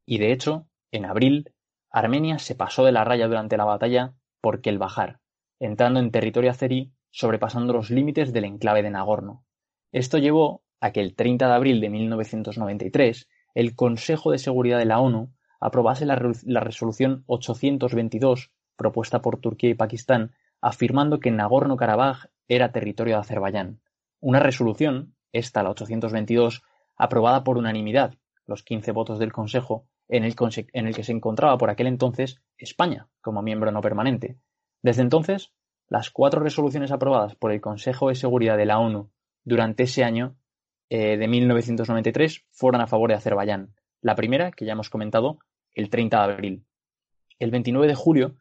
[0.06, 1.52] Y de hecho, en abril,
[1.90, 5.20] Armenia se pasó de la raya durante la batalla por Kelbajar,
[5.58, 9.44] entrando en territorio azerí sobrepasando los límites del enclave de Nagorno.
[9.92, 14.84] Esto llevó a que el 30 de abril de 1993 el Consejo de Seguridad de
[14.84, 22.72] la ONU aprobase la, resolución 822 propuesta por Turquía y Pakistán afirmando que Nagorno-Karabaj era
[22.72, 23.80] territorio de Azerbaiyán.
[24.20, 26.62] Una resolución, esta la 822,
[26.96, 28.14] aprobada por unanimidad,
[28.46, 30.34] los 15 votos del Consejo, en el,
[30.72, 34.38] en el que se encontraba por aquel entonces España como miembro no permanente.
[34.82, 35.52] Desde entonces,
[35.88, 39.10] las cuatro resoluciones aprobadas por el Consejo de Seguridad de la ONU
[39.44, 40.36] durante ese año
[40.90, 43.74] eh, de 1993 fueron a favor de Azerbaiyán.
[44.02, 45.38] La primera, que ya hemos comentado,
[45.72, 46.64] el 30 de abril.
[47.38, 48.34] El 29 de julio,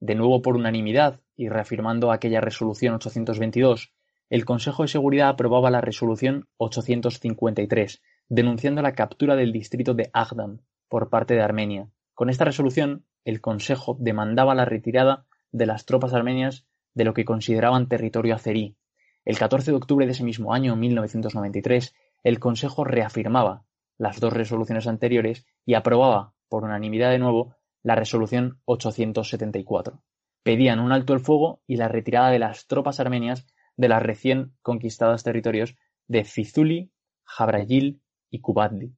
[0.00, 3.94] de nuevo por unanimidad y reafirmando aquella resolución 822,
[4.28, 10.58] el Consejo de Seguridad aprobaba la resolución 853, denunciando la captura del distrito de Agdam
[10.88, 11.88] por parte de Armenia.
[12.12, 17.24] Con esta resolución, el Consejo demandaba la retirada de las tropas armenias de lo que
[17.24, 18.76] consideraban territorio azerí,
[19.24, 23.64] el 14 de octubre de ese mismo año, 1993, el Consejo reafirmaba
[23.96, 30.02] las dos resoluciones anteriores y aprobaba, por unanimidad de nuevo, la resolución 874.
[30.42, 34.52] Pedían un alto el fuego y la retirada de las tropas armenias de las recién
[34.60, 35.74] conquistadas territorios
[36.06, 36.92] de Fizuli,
[37.24, 38.94] Jabrayil y Kubadli.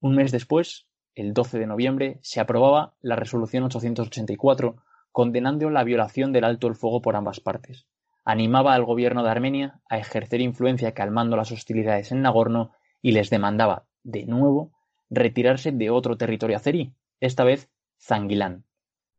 [0.00, 6.32] Un mes después, el 12 de noviembre, se aprobaba la resolución 884 condenando la violación
[6.32, 7.86] del alto el fuego por ambas partes
[8.30, 13.30] animaba al gobierno de Armenia a ejercer influencia calmando las hostilidades en Nagorno y les
[13.30, 14.72] demandaba, de nuevo,
[15.10, 18.64] retirarse de otro territorio azerí, esta vez Zangilán.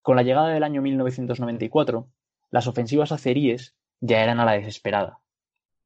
[0.02, 2.08] Con la llegada del año 1994,
[2.50, 5.20] las ofensivas azeríes ya eran a la desesperada.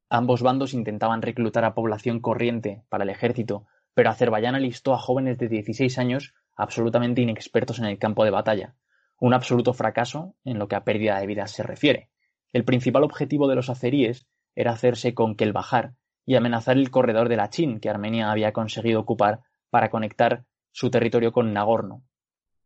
[0.08, 5.36] Ambos bandos intentaban reclutar a población corriente para el ejército, pero Azerbaiyán alistó a jóvenes
[5.38, 8.76] de 16 años absolutamente inexpertos en el campo de batalla,
[9.18, 12.10] un absoluto fracaso en lo que a pérdida de vidas se refiere.
[12.52, 17.36] El principal objetivo de los azeríes era hacerse con Kelbajar y amenazar el corredor de
[17.36, 22.02] la Chin que Armenia había conseguido ocupar para conectar su territorio con Nagorno.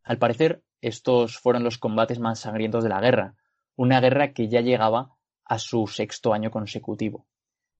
[0.03, 3.35] Al parecer, estos fueron los combates más sangrientos de la guerra,
[3.77, 7.27] una guerra que ya llegaba a su sexto año consecutivo.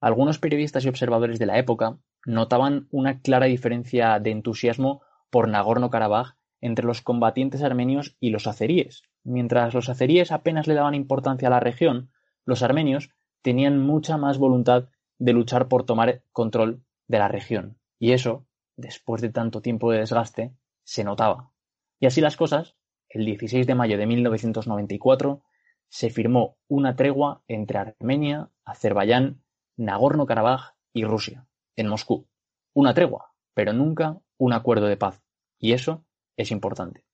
[0.01, 6.37] Algunos periodistas y observadores de la época notaban una clara diferencia de entusiasmo por Nagorno-Karabaj
[6.61, 9.03] entre los combatientes armenios y los azeríes.
[9.25, 12.11] Mientras los azeríes apenas le daban importancia a la región,
[12.45, 13.11] los armenios
[13.43, 17.79] tenían mucha más voluntad de luchar por tomar control de la región.
[17.99, 20.55] Y eso, después de tanto tiempo de desgaste,
[20.85, 21.53] se notaba.
[21.99, 22.77] Y así las cosas,
[23.09, 25.43] el 16 de mayo de 1994
[25.89, 29.43] se firmó una tregua entre Armenia, Azerbaiyán,
[29.77, 32.29] Nagorno-Karabaj y Rusia, en Moscú.
[32.73, 35.23] Una tregua, pero nunca un acuerdo de paz.
[35.59, 36.05] Y eso
[36.37, 37.05] es importante.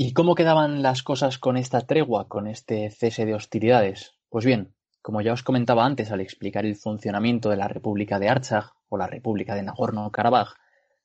[0.00, 4.14] ¿Y cómo quedaban las cosas con esta tregua, con este cese de hostilidades?
[4.28, 8.28] Pues bien, como ya os comentaba antes al explicar el funcionamiento de la República de
[8.28, 10.54] Artsaj o la República de Nagorno-Karabaj,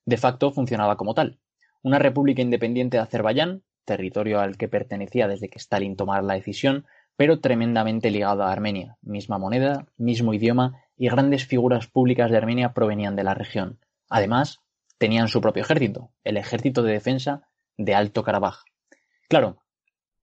[0.06, 1.40] de facto funcionaba como tal.
[1.82, 6.86] Una república independiente de Azerbaiyán, territorio al que pertenecía desde que Stalin tomara la decisión,
[7.16, 12.76] pero tremendamente ligado a Armenia, misma moneda, mismo idioma y grandes figuras públicas de Armenia
[12.76, 13.80] provenían de la región.
[14.08, 14.60] Además,
[15.00, 18.66] tenían su propio ejército, el Ejército de Defensa de Alto Karabaj.
[19.34, 19.64] Claro,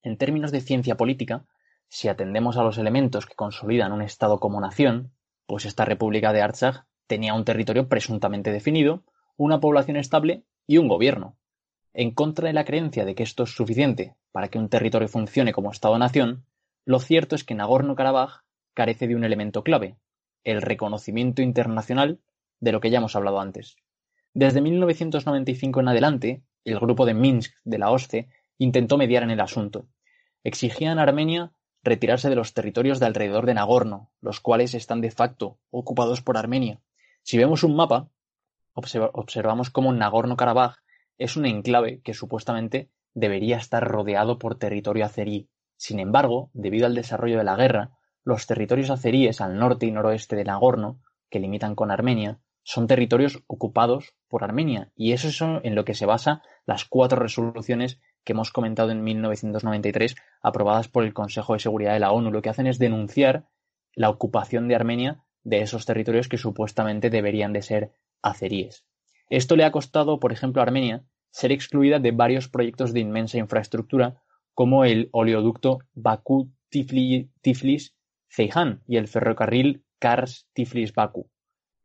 [0.04, 1.44] en términos de ciencia política,
[1.88, 5.12] si atendemos a los elementos que consolidan un Estado como nación,
[5.46, 9.02] pues esta República de Artsakh tenía un territorio presuntamente definido,
[9.36, 11.36] una población estable y un gobierno.
[11.92, 15.52] En contra de la creencia de que esto es suficiente para que un territorio funcione
[15.52, 16.46] como Estado-nación,
[16.84, 18.44] lo cierto es que Nagorno-Karabaj
[18.74, 19.96] carece de un elemento clave,
[20.44, 22.20] el reconocimiento internacional
[22.60, 23.74] de lo que ya hemos hablado antes.
[24.34, 28.28] Desde 1995 en adelante, el grupo de Minsk de la OSCE
[28.60, 29.86] intentó mediar en el asunto.
[30.44, 31.52] Exigían a Armenia
[31.82, 36.36] retirarse de los territorios de alrededor de Nagorno, los cuales están de facto ocupados por
[36.36, 36.78] Armenia.
[37.22, 38.10] Si vemos un mapa,
[38.74, 40.76] observamos cómo Nagorno-Karabaj
[41.16, 45.48] es un enclave que supuestamente debería estar rodeado por territorio azerí.
[45.76, 47.92] Sin embargo, debido al desarrollo de la guerra,
[48.24, 51.00] los territorios azeríes al norte y noroeste de Nagorno,
[51.30, 55.94] que limitan con Armenia, son territorios ocupados por Armenia, y eso es en lo que
[55.94, 61.60] se basa las cuatro resoluciones que hemos comentado en 1993, aprobadas por el Consejo de
[61.60, 62.30] Seguridad de la ONU.
[62.30, 63.46] Lo que hacen es denunciar
[63.94, 67.92] la ocupación de Armenia de esos territorios que supuestamente deberían de ser
[68.22, 68.84] azeríes.
[69.28, 73.38] Esto le ha costado, por ejemplo, a Armenia ser excluida de varios proyectos de inmensa
[73.38, 74.20] infraestructura,
[74.54, 81.30] como el oleoducto Bakú-Tiflis-Ceyhan y el ferrocarril Kars-Tiflis-Bakú.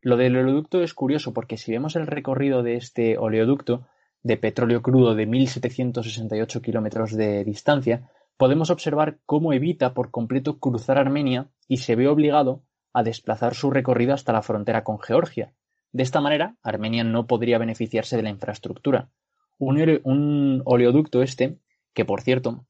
[0.02, 3.88] Lo del oleoducto es curioso porque si vemos el recorrido de este oleoducto
[4.26, 10.98] de petróleo crudo de 1.768 kilómetros de distancia, podemos observar cómo evita por completo cruzar
[10.98, 15.54] Armenia y se ve obligado a desplazar su recorrido hasta la frontera con Georgia.
[15.92, 19.10] De esta manera, Armenia no podría beneficiarse de la infraestructura.
[19.58, 21.60] Un, oleoducto este,
[21.94, 22.66] que por cierto,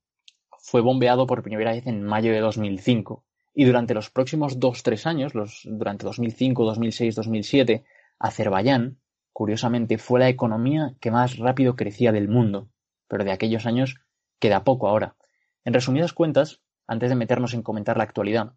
[0.58, 5.34] fue bombeado por primera vez en mayo de 2005, y durante los próximos 2-3 años,
[5.34, 7.84] los, durante 2005, 2006, 2007,
[8.18, 8.98] Azerbaiyán,
[9.36, 12.70] curiosamente, fue la economía que más rápido crecía del mundo,
[13.06, 13.96] pero de aquellos años
[14.38, 15.14] queda poco ahora.
[15.62, 18.54] En resumidas cuentas, antes de meternos en comentar la actualidad,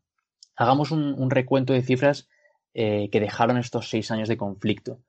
[0.55, 2.29] hagamos un, recuento de cifras
[2.73, 5.01] eh, que dejaron estos seis años de conflicto.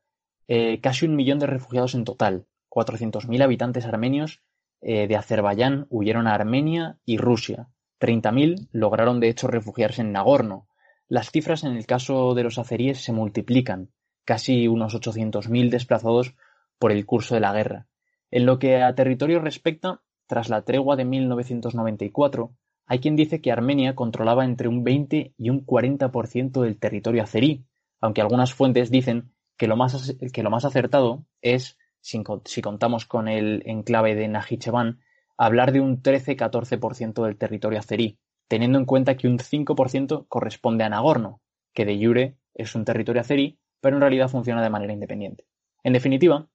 [0.48, 4.42] Eh, casi un millón de refugiados en total, 400.000 habitantes armenios
[4.80, 7.68] eh, de Azerbaiyán huyeron a Armenia y Rusia,
[8.00, 10.66] 30.000 lograron de hecho refugiarse en Nagorno.
[11.06, 13.92] Las cifras en el caso de los azeríes se multiplican,
[14.24, 16.34] casi unos 800.000 desplazados
[16.78, 17.86] por el curso de la guerra.
[18.30, 22.52] En lo que a territorio respecta, tras la tregua de 1994,
[22.86, 27.64] hay quien dice que Armenia controlaba entre un 20 y un 40% del territorio azerí,
[28.00, 33.06] aunque algunas fuentes dicen que lo más, que lo más acertado es, si, si contamos
[33.06, 35.00] con el enclave de Najicheván,
[35.36, 38.18] hablar de un 13-14% del territorio azerí,
[38.48, 41.40] teniendo en cuenta que un 5% corresponde a Nagorno,
[41.72, 45.46] que de jure es un territorio azerí, pero en realidad funciona de manera independiente.
[45.82, 46.48] En definitiva,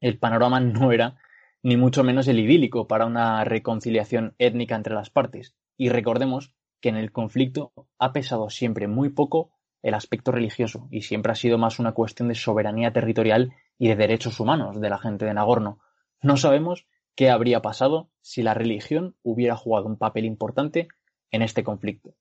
[0.00, 1.16] el panorama no era
[1.62, 6.88] ni mucho menos el idílico para una reconciliación étnica entre las partes, y recordemos que
[6.88, 9.52] en el conflicto ha pesado siempre muy poco
[9.82, 13.96] el aspecto religioso y siempre ha sido más una cuestión de soberanía territorial y de
[13.96, 15.80] derechos humanos de la gente de Nagorno.
[16.20, 20.88] No sabemos qué habría pasado si la religión hubiera jugado un papel importante
[21.30, 22.14] en este conflicto.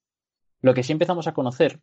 [0.62, 1.82] Lo que sí empezamos a conocer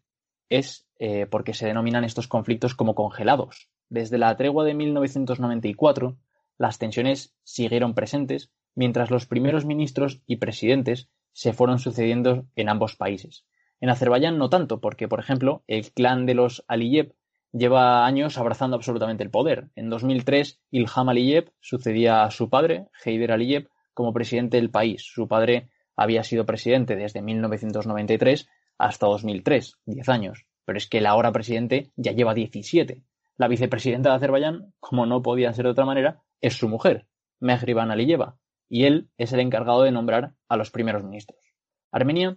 [0.49, 3.68] es eh, por qué se denominan estos conflictos como congelados.
[3.88, 6.16] Desde la tregua de 1994,
[6.59, 12.96] las tensiones siguieron presentes mientras los primeros ministros y presidentes se fueron sucediendo en ambos
[12.96, 13.44] países.
[13.80, 17.14] En Azerbaiyán no tanto, porque, por ejemplo, el clan de los Aliyev
[17.53, 19.68] lleva años abrazando absolutamente el poder.
[19.76, 25.03] En 2003, Ilham Aliyev sucedía a su padre, Heider Aliyev, como presidente del país.
[25.03, 30.46] Su padre había sido presidente desde 1993 hasta 2003, 10 años.
[30.64, 33.02] Pero es que el ahora presidente ya lleva 17.
[33.36, 37.06] La vicepresidenta de Azerbaiyán, como no podía ser de otra manera, es su mujer,
[37.40, 38.36] Mehriban Aliyeva,
[38.68, 41.40] y él es el encargado de nombrar a los primeros ministros.
[41.90, 42.36] Armenia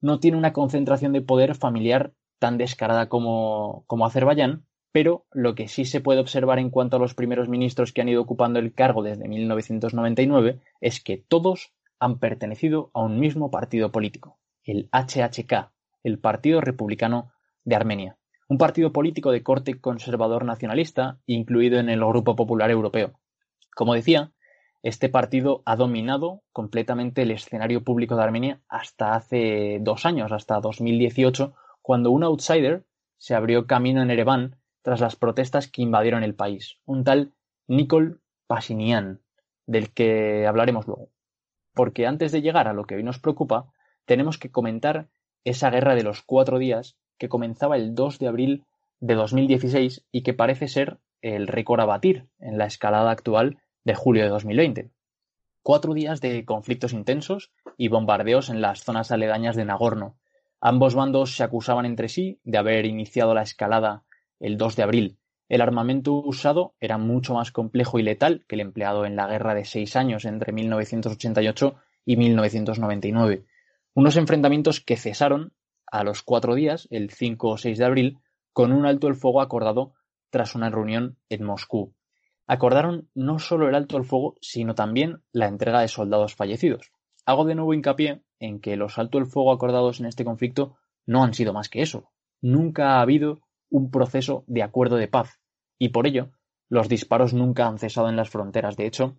[0.00, 5.68] no tiene una concentración de poder familiar tan descarada como, como Azerbaiyán, pero lo que
[5.68, 8.72] sí se puede observar en cuanto a los primeros ministros que han ido ocupando el
[8.72, 15.70] cargo desde 1999 es que todos han pertenecido a un mismo partido político, el HHK,
[16.02, 17.32] el Partido Republicano
[17.64, 18.16] de Armenia,
[18.48, 23.12] un partido político de corte conservador nacionalista incluido en el Grupo Popular Europeo.
[23.74, 24.32] Como decía,
[24.82, 30.60] este partido ha dominado completamente el escenario público de Armenia hasta hace dos años, hasta
[30.60, 32.84] 2018, cuando un outsider
[33.18, 37.34] se abrió camino en Ereván tras las protestas que invadieron el país, un tal
[37.68, 39.20] Nikol Pashinyan,
[39.66, 41.10] del que hablaremos luego.
[41.74, 43.72] Porque antes de llegar a lo que hoy nos preocupa,
[44.04, 45.08] tenemos que comentar
[45.44, 48.64] esa guerra de los cuatro días que comenzaba el 2 de abril
[49.00, 53.94] de 2016 y que parece ser el récord a batir en la escalada actual de
[53.94, 54.90] julio de 2020.
[55.62, 60.16] Cuatro días de conflictos intensos y bombardeos en las zonas aledañas de Nagorno.
[60.60, 64.04] Ambos bandos se acusaban entre sí de haber iniciado la escalada
[64.38, 65.18] el 2 de abril.
[65.48, 69.54] El armamento usado era mucho más complejo y letal que el empleado en la guerra
[69.54, 71.74] de seis años entre 1988
[72.06, 73.44] y 1999.
[73.94, 75.52] Unos enfrentamientos que cesaron
[75.86, 78.18] a los cuatro días, el 5 o 6 de abril,
[78.52, 79.94] con un alto el fuego acordado
[80.30, 81.94] tras una reunión en Moscú
[82.50, 86.90] acordaron no solo el alto al fuego, sino también la entrega de soldados fallecidos.
[87.24, 90.76] Hago de nuevo hincapié en que los alto el fuego acordados en este conflicto
[91.06, 92.10] no han sido más que eso.
[92.40, 93.38] Nunca ha habido
[93.68, 95.38] un proceso de acuerdo de paz,
[95.78, 96.32] y por ello
[96.68, 98.76] los disparos nunca han cesado en las fronteras.
[98.76, 99.16] De hecho,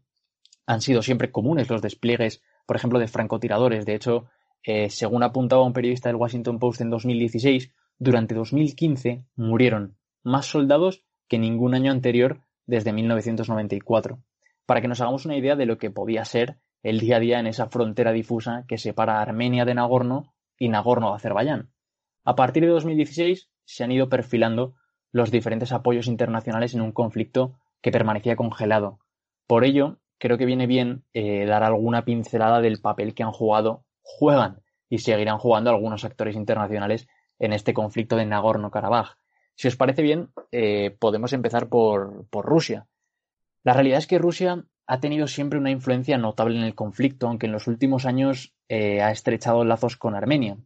[0.66, 3.86] han sido siempre comunes los despliegues, por ejemplo, de francotiradores.
[3.86, 4.26] De hecho,
[4.64, 11.04] eh, según apuntaba un periodista del Washington Post en 2016, durante 2015 murieron más soldados
[11.28, 14.20] que ningún año anterior desde 1994.
[14.66, 17.40] Para que nos hagamos una idea de lo que podía ser el día a día
[17.40, 21.72] en esa frontera difusa que separa Armenia de Nagorno y Nagorno de Azerbaiyán.
[22.24, 24.76] A partir de 2016 se han ido perfilando
[25.12, 29.00] los diferentes apoyos internacionales en un conflicto que permanecía congelado.
[29.48, 33.84] Por ello, creo que viene bien eh, dar alguna pincelada del papel que han jugado,
[34.02, 37.08] juegan y seguirán jugando algunos actores internacionales
[37.40, 39.18] en este conflicto de Nagorno-Karabaj.
[39.56, 42.88] Si os parece bien, eh, podemos empezar por, Rusia.
[43.64, 47.46] La realidad es que Rusia ha tenido siempre una influencia notable en el conflicto, aunque
[47.46, 50.58] en los últimos años eh, ha estrechado lazos con Armenia.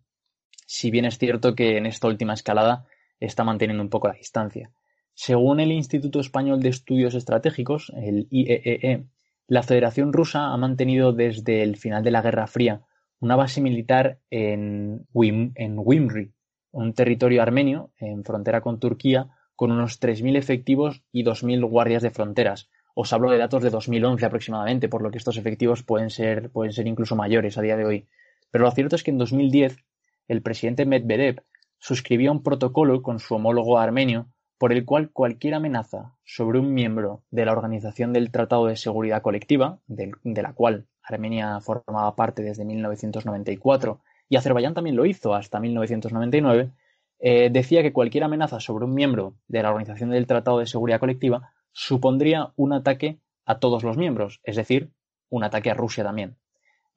[0.66, 2.86] Si bien es cierto que en esta última escalada
[3.20, 4.72] está manteniendo un poco la distancia.
[5.14, 9.06] Según el Instituto Español de Estudios Estratégicos, el IEEE, e,
[9.48, 12.82] la Federación Rusa ha mantenido desde el final de la Guerra Fría
[13.26, 16.32] una base militar en, Wim, en Wimri,
[16.70, 22.12] un territorio armenio en frontera con Turquía, con unos 3.000 efectivos y 2.000 guardias de
[22.12, 22.70] fronteras.
[22.94, 26.72] Os hablo de datos de 2011 aproximadamente, por lo que estos efectivos pueden ser, pueden
[26.72, 28.08] ser incluso mayores a día de hoy.
[28.52, 29.78] Pero lo cierto es que en 2010
[30.28, 31.44] el presidente Medvedev
[31.80, 34.28] suscribió un protocolo con su homólogo armenio
[34.60, 39.24] por el cual cualquier amenaza sobre un miembro de la Organización del Tratado de Seguridad
[39.24, 44.00] Colectiva, de, la cual Armenia formaba parte desde 1994
[44.30, 46.72] y Azerbaiyán también lo hizo hasta 1999,
[47.20, 51.00] eh, decía que cualquier amenaza sobre un miembro de la Organización del Tratado de Seguridad
[51.00, 54.92] Colectiva supondría un ataque a todos los miembros, es decir,
[55.30, 56.38] un ataque a Rusia también.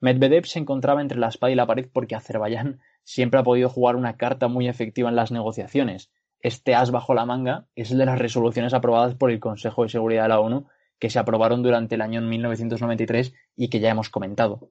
[0.01, 3.95] Medvedev se encontraba entre la espada y la pared porque Azerbaiyán siempre ha podido jugar
[3.95, 6.11] una carta muy efectiva en las negociaciones.
[6.41, 9.89] Este as bajo la manga es el de las resoluciones aprobadas por el Consejo de
[9.89, 10.67] Seguridad de la ONU
[10.99, 14.69] que se aprobaron durante el año 1993 y que ya hemos comentado.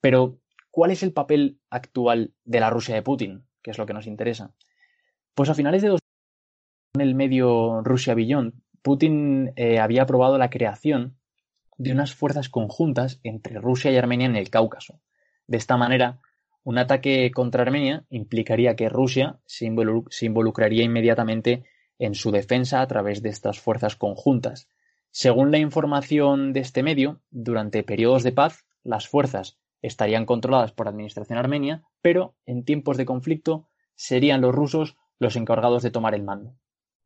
[0.00, 0.38] Pero,
[0.70, 3.44] ¿cuál es el papel actual de la Rusia de Putin?
[3.62, 4.54] Que es lo que nos interesa.
[5.34, 6.00] Pues a finales de dos
[6.94, 11.16] en el medio Rusia Beyond, Putin eh, había aprobado la creación
[11.76, 15.00] de unas fuerzas conjuntas entre Rusia y Armenia en el Cáucaso.
[15.46, 16.20] De esta manera,
[16.62, 21.64] un ataque contra Armenia implicaría que Rusia se, involucraría inmediatamente
[21.98, 24.68] en su defensa a través de estas fuerzas conjuntas.
[25.16, 30.86] Según la información de este medio, durante periodos de paz, las fuerzas estarían controladas por
[30.86, 36.16] la administración armenia, pero en tiempos de conflicto serían los rusos los encargados de tomar
[36.16, 36.56] el mando.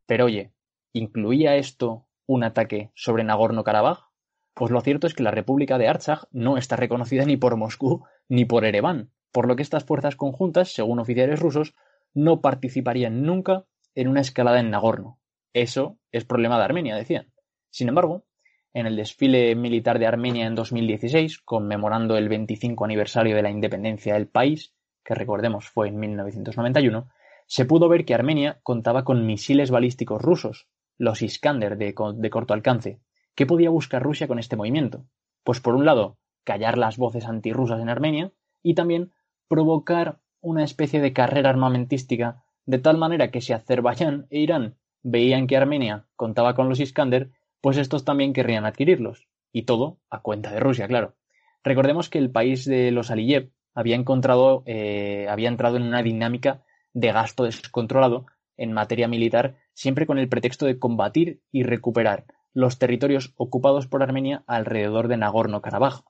[0.07, 0.53] Pero oye,
[0.91, 4.09] ¿incluía esto un ataque sobre Nagorno-Karabaj?
[4.55, 8.07] Pues lo cierto es que la República de Artsaj no está reconocida ni por Moscú
[8.27, 11.75] ni por Ereván, por lo que estas fuerzas conjuntas, según oficiales rusos,
[12.15, 15.19] no participarían nunca en una escalada en Nagorno.
[15.53, 17.31] Eso es problema de Armenia, decían.
[17.69, 18.25] Sin embargo,
[18.73, 24.13] en el desfile militar de Armenia en 2016, conmemorando el 25 aniversario de la independencia
[24.13, 27.09] del país, que recordemos fue en 1991,
[27.47, 30.67] se pudo ver que Armenia contaba con misiles balísticos rusos,
[30.97, 32.99] los Iskander de, de corto alcance.
[33.33, 35.05] ¿Qué podía buscar Rusia con este movimiento?
[35.43, 39.11] Pues por un lado, callar las voces antirrusas en Armenia y también
[39.47, 45.47] provocar una especie de carrera armamentística, de tal manera que si Azerbaiyán e Irán veían
[45.47, 47.31] que Armenia contaba con los Iskander,
[47.61, 49.27] pues estos también querrían adquirirlos.
[49.51, 51.15] Y todo a cuenta de Rusia, claro.
[51.63, 56.63] Recordemos que el país de los Aliyev había encontrado, eh, había entrado en una dinámica
[56.93, 58.25] de gasto descontrolado
[58.57, 64.03] en materia militar, siempre con el pretexto de combatir y recuperar los territorios ocupados por
[64.03, 66.03] Armenia alrededor de Nagorno-Karabaj.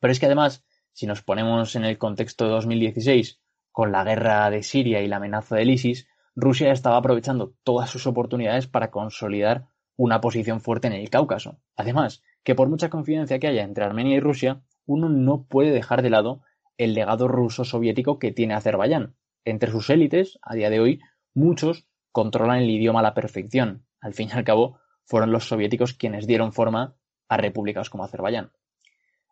[0.00, 0.64] Pero es que además
[0.98, 5.18] si nos ponemos en el contexto de 2016, con la guerra de Siria y la
[5.18, 9.68] amenaza del ISIS, Rusia estaba aprovechando todas sus oportunidades para consolidar
[9.98, 11.58] una posición fuerte en el Cáucaso.
[11.76, 16.02] Además, que por mucha confidencia que haya entre Armenia y Rusia, uno no puede dejar
[16.02, 16.40] de lado
[16.78, 19.16] el legado ruso-soviético que tiene Azerbaiyán.
[19.44, 21.00] Entre sus élites, a día de hoy,
[21.34, 23.84] muchos controlan el idioma a la perfección.
[24.00, 26.94] Al fin y al cabo, fueron los soviéticos quienes dieron forma
[27.28, 28.52] a repúblicas como Azerbaiyán.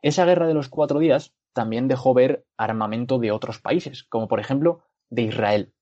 [0.03, 4.41] Esa guerra de los cuatro días también dejó ver armamento de otros países, como por
[4.41, 5.73] ejemplo de Israel.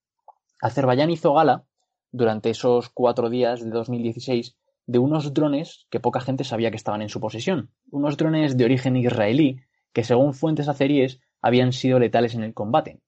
[0.61, 1.65] Azerbaiyán hizo gala,
[2.11, 4.55] durante esos cuatro días de 2016,
[4.87, 7.71] de unos drones que poca gente sabía que estaban en su posesión.
[7.91, 9.61] Unos drones de origen israelí
[9.93, 12.99] que, según fuentes azeríes, habían sido letales en el combate.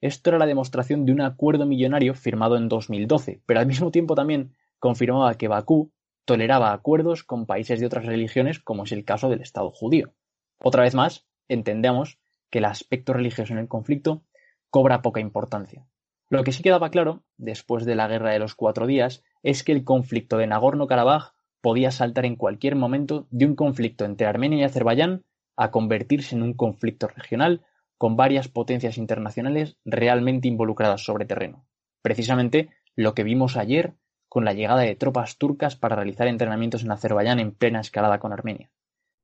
[0.00, 4.14] Esto era la demostración de un acuerdo millonario firmado en 2012, pero al mismo tiempo
[4.14, 5.92] también confirmaba que Bakú
[6.24, 10.12] toleraba acuerdos con países de otras religiones, como es el caso del Estado judío.
[10.58, 12.18] Otra vez más, entendemos
[12.50, 14.22] que el aspecto religioso en el conflicto
[14.70, 15.86] cobra poca importancia.
[16.28, 19.72] Lo que sí quedaba claro, después de la guerra de los cuatro días, es que
[19.72, 24.64] el conflicto de Nagorno-Karabaj podía saltar en cualquier momento de un conflicto entre Armenia y
[24.64, 25.22] Azerbaiyán
[25.54, 27.64] a convertirse en un conflicto regional
[27.98, 31.66] con varias potencias internacionales realmente involucradas sobre terreno.
[32.02, 33.94] Precisamente lo que vimos ayer
[34.28, 38.32] con la llegada de tropas turcas para realizar entrenamientos en Azerbaiyán en plena escalada con
[38.32, 38.70] Armenia.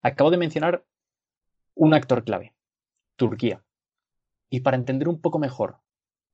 [0.03, 0.85] Acabo de mencionar
[1.75, 2.53] un actor clave,
[3.17, 3.63] Turquía.
[4.51, 5.79] Y para entender un poco mejor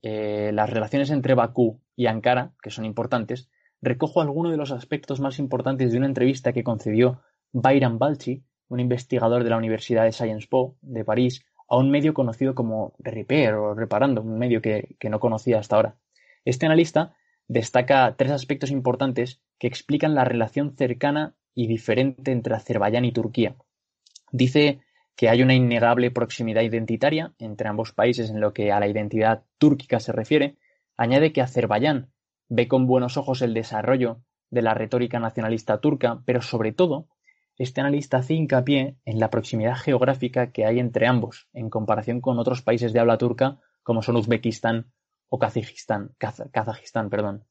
[0.02, 3.48] eh, las relaciones entre Bakú y Ankara, que son importantes,
[3.86, 7.22] recojo algunos de los aspectos más importantes de una entrevista que concedió
[7.52, 12.12] Bayram Balchi, un investigador de la Universidad de Sciences Po de París, a un medio
[12.12, 15.96] conocido como Repair o Reparando, un medio que, que no conocía hasta ahora.
[16.44, 17.14] Este analista
[17.46, 23.54] destaca tres aspectos importantes que explican la relación cercana y diferente entre Azerbaiyán y Turquía.
[24.32, 24.80] Dice
[25.14, 29.44] que hay una innegable proximidad identitaria entre ambos países en lo que a la identidad
[29.58, 30.56] túrquica se refiere,
[30.96, 32.10] añade que Azerbaiyán
[32.48, 37.08] ve con buenos ojos el desarrollo de la retórica nacionalista turca, pero sobre todo,
[37.58, 42.38] este analista hace hincapié en la proximidad geográfica que hay entre ambos, en comparación con
[42.38, 44.92] otros países de habla turca como son Uzbekistán
[45.28, 47.44] o Kazajistán, Kazajistán, perdón.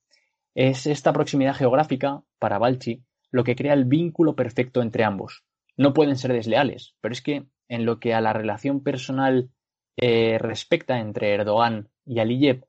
[0.54, 5.44] Es esta proximidad geográfica, para Balchi, lo que crea el vínculo perfecto entre ambos.
[5.76, 9.50] No pueden ser desleales, pero es que en lo que a la relación personal
[9.98, 12.66] eh, respecta entre Erdogan y Aliyev,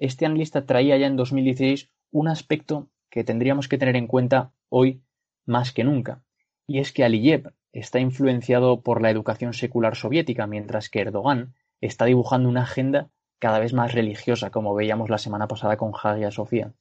[0.00, 5.02] este analista traía ya en 2016 un aspecto que tendríamos que tener en cuenta hoy
[5.46, 6.22] más que nunca,
[6.66, 12.06] y es que Aliyev está influenciado por la educación secular soviética, mientras que Erdogan está
[12.06, 16.72] dibujando una agenda cada vez más religiosa, como veíamos la semana pasada con Hagia Sofía.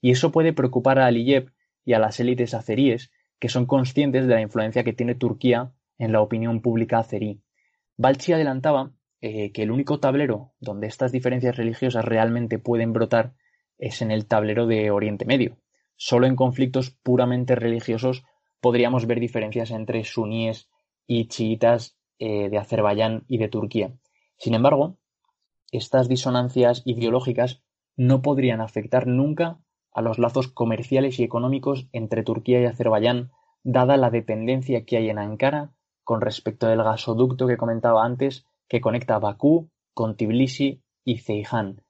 [0.00, 1.52] Y eso puede preocupar a Aliyev
[1.84, 6.12] y a las élites azeríes, que son conscientes de la influencia que tiene Turquía en
[6.12, 7.40] la opinión pública azerí.
[7.96, 13.34] Balchi adelantaba eh, que el único tablero donde estas diferencias religiosas realmente pueden brotar
[13.76, 15.58] es en el tablero de Oriente Medio.
[15.96, 18.24] Solo en conflictos puramente religiosos
[18.60, 20.68] podríamos ver diferencias entre suníes
[21.06, 23.92] y chiitas eh, de Azerbaiyán y de Turquía.
[24.36, 24.98] Sin embargo,
[25.72, 27.62] estas disonancias ideológicas
[27.96, 29.58] no podrían afectar nunca
[29.92, 33.32] a los lazos comerciales y económicos entre Turquía y Azerbaiyán,
[33.64, 35.72] dada la dependencia que hay en Ankara
[36.04, 41.82] con respecto del gasoducto que comentaba antes que conecta Bakú con Tbilisi y Ceyhan.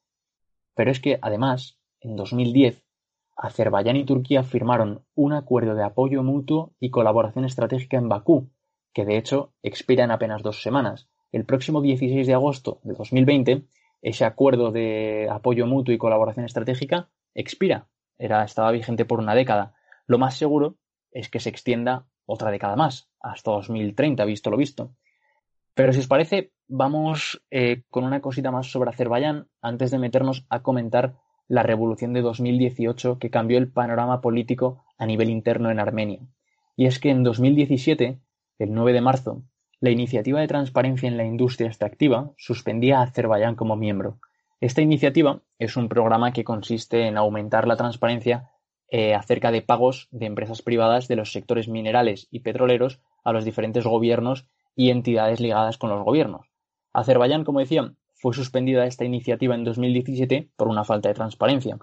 [0.74, 2.84] Pero es que, además, en 2010,
[3.36, 8.50] Azerbaiyán y Turquía firmaron un acuerdo de apoyo mutuo y colaboración estratégica en Bakú,
[8.92, 11.08] que de hecho expira en apenas dos semanas.
[11.30, 13.64] El próximo 16 de agosto de 2020,
[14.02, 17.88] ese acuerdo de apoyo mutuo y colaboración estratégica expira.
[18.18, 19.74] Era, estaba vigente por una década.
[20.06, 20.76] Lo más seguro
[21.12, 24.94] es que se extienda otra década más, hasta 2030, visto lo visto.
[25.78, 30.44] Pero si os parece, vamos eh, con una cosita más sobre Azerbaiyán antes de meternos
[30.48, 31.14] a comentar
[31.46, 36.18] la revolución de 2018 que cambió el panorama político a nivel interno en Armenia.
[36.74, 38.18] Y es que en 2017,
[38.58, 39.44] el 9 de marzo,
[39.78, 44.18] la iniciativa de transparencia en la industria extractiva suspendía a Azerbaiyán como miembro.
[44.60, 48.50] Esta iniciativa es un programa que consiste en aumentar la transparencia
[48.90, 53.44] eh, acerca de pagos de empresas privadas de los sectores minerales y petroleros a los
[53.44, 54.48] diferentes gobiernos
[54.78, 56.46] y entidades ligadas con los gobiernos.
[56.92, 61.78] Azerbaiyán, como decía, fue suspendida esta iniciativa en 2017 por una falta de transparencia.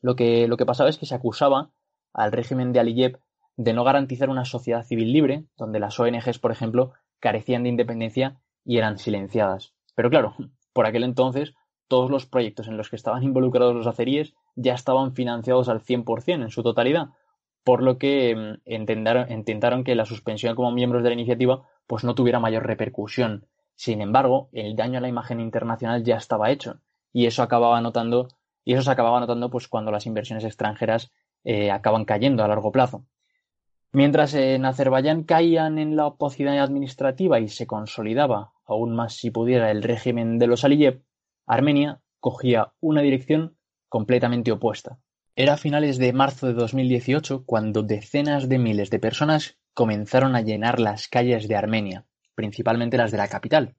[0.00, 1.72] Lo que, lo que pasaba es que se acusaba
[2.14, 3.20] al régimen de Aliyev
[3.58, 8.40] de no garantizar una sociedad civil libre, donde las ONGs, por ejemplo, carecían de independencia
[8.64, 9.74] y eran silenciadas.
[9.94, 10.34] Pero claro,
[10.72, 11.52] por aquel entonces
[11.86, 16.44] todos los proyectos en los que estaban involucrados los azeríes ya estaban financiados al 100%
[16.44, 17.10] en su totalidad,
[17.62, 22.14] por lo que mm, intentaron, que la suspensión como miembros de la iniciativa pues no
[22.14, 23.46] tuviera mayor repercusión.
[23.74, 26.80] Sin embargo, el daño a la imagen internacional ya estaba hecho
[27.12, 28.28] y eso acababa notando
[28.64, 31.10] y eso se acababa notando pues cuando las inversiones extranjeras
[31.44, 33.04] eh, acaban cayendo a largo plazo.
[33.92, 39.70] Mientras en Azerbaiyán caían en la opacidad administrativa y se consolidaba aún más si pudiera
[39.70, 41.02] el régimen de los Aliyev,
[41.46, 43.58] Armenia cogía una dirección
[43.88, 44.98] completamente opuesta.
[45.36, 50.40] Era a finales de marzo de 2018 cuando decenas de miles de personas comenzaron a
[50.40, 53.76] llenar las calles de Armenia, principalmente las de la capital,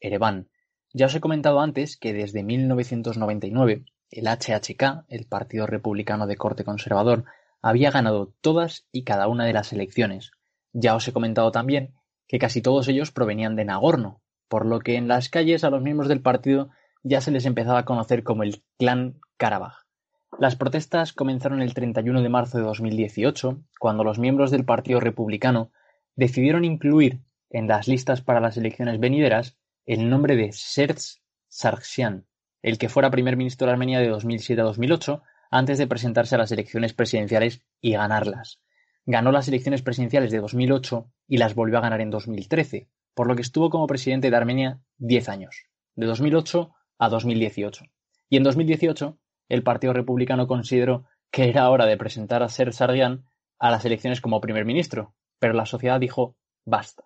[0.00, 0.48] Ereván.
[0.92, 6.64] Ya os he comentado antes que desde 1999 el HHK, el Partido Republicano de Corte
[6.64, 7.24] Conservador,
[7.60, 10.30] había ganado todas y cada una de las elecciones.
[10.72, 11.94] Ya os he comentado también
[12.28, 15.82] que casi todos ellos provenían de Nagorno, por lo que en las calles a los
[15.82, 16.70] miembros del partido
[17.02, 19.85] ya se les empezaba a conocer como el Clan Karabaj.
[20.38, 25.70] Las protestas comenzaron el 31 de marzo de 2018, cuando los miembros del Partido Republicano
[26.14, 29.56] decidieron incluir en las listas para las elecciones venideras
[29.86, 32.26] el nombre de Serz Sargsyan,
[32.60, 36.38] el que fuera primer ministro de Armenia de 2007 a 2008, antes de presentarse a
[36.38, 38.60] las elecciones presidenciales y ganarlas.
[39.06, 43.36] Ganó las elecciones presidenciales de 2008 y las volvió a ganar en 2013, por lo
[43.36, 45.64] que estuvo como presidente de Armenia 10 años.
[45.94, 47.84] de 2008 a 2018.
[48.28, 49.18] Y en 2018
[49.48, 53.24] el Partido Republicano consideró que era hora de presentar a Ser Sargian
[53.58, 57.04] a las elecciones como primer ministro, pero la sociedad dijo basta.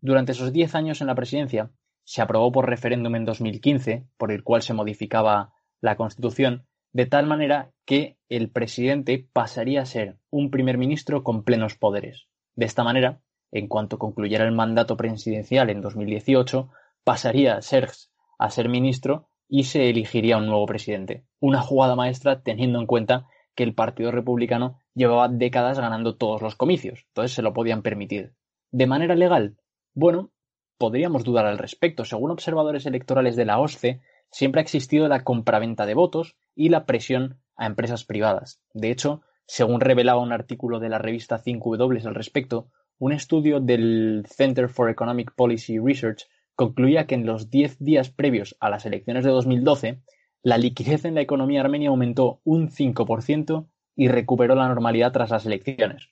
[0.00, 1.70] Durante esos diez años en la presidencia,
[2.04, 7.26] se aprobó por referéndum en 2015, por el cual se modificaba la Constitución, de tal
[7.26, 12.28] manera que el presidente pasaría a ser un primer ministro con plenos poderes.
[12.54, 13.20] De esta manera,
[13.52, 16.70] en cuanto concluyera el mandato presidencial en 2018,
[17.04, 18.08] pasaría Serge
[18.38, 21.24] a ser ministro y se elegiría un nuevo presidente.
[21.40, 26.56] Una jugada maestra teniendo en cuenta que el Partido Republicano llevaba décadas ganando todos los
[26.56, 28.34] comicios, entonces se lo podían permitir.
[28.70, 29.56] ¿De manera legal?
[29.94, 30.30] Bueno,
[30.78, 32.04] podríamos dudar al respecto.
[32.04, 36.84] Según observadores electorales de la OSCE, siempre ha existido la compraventa de votos y la
[36.84, 38.60] presión a empresas privadas.
[38.74, 42.68] De hecho, según revelaba un artículo de la revista 5W al respecto,
[42.98, 46.26] un estudio del Center for Economic Policy Research
[46.56, 50.02] concluía que en los 10 días previos a las elecciones de 2012,
[50.42, 55.46] la liquidez en la economía armenia aumentó un 5% y recuperó la normalidad tras las
[55.46, 56.10] elecciones.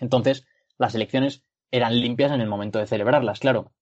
[0.00, 3.72] Entonces, las elecciones eran limpias en el momento de celebrarlas, claro.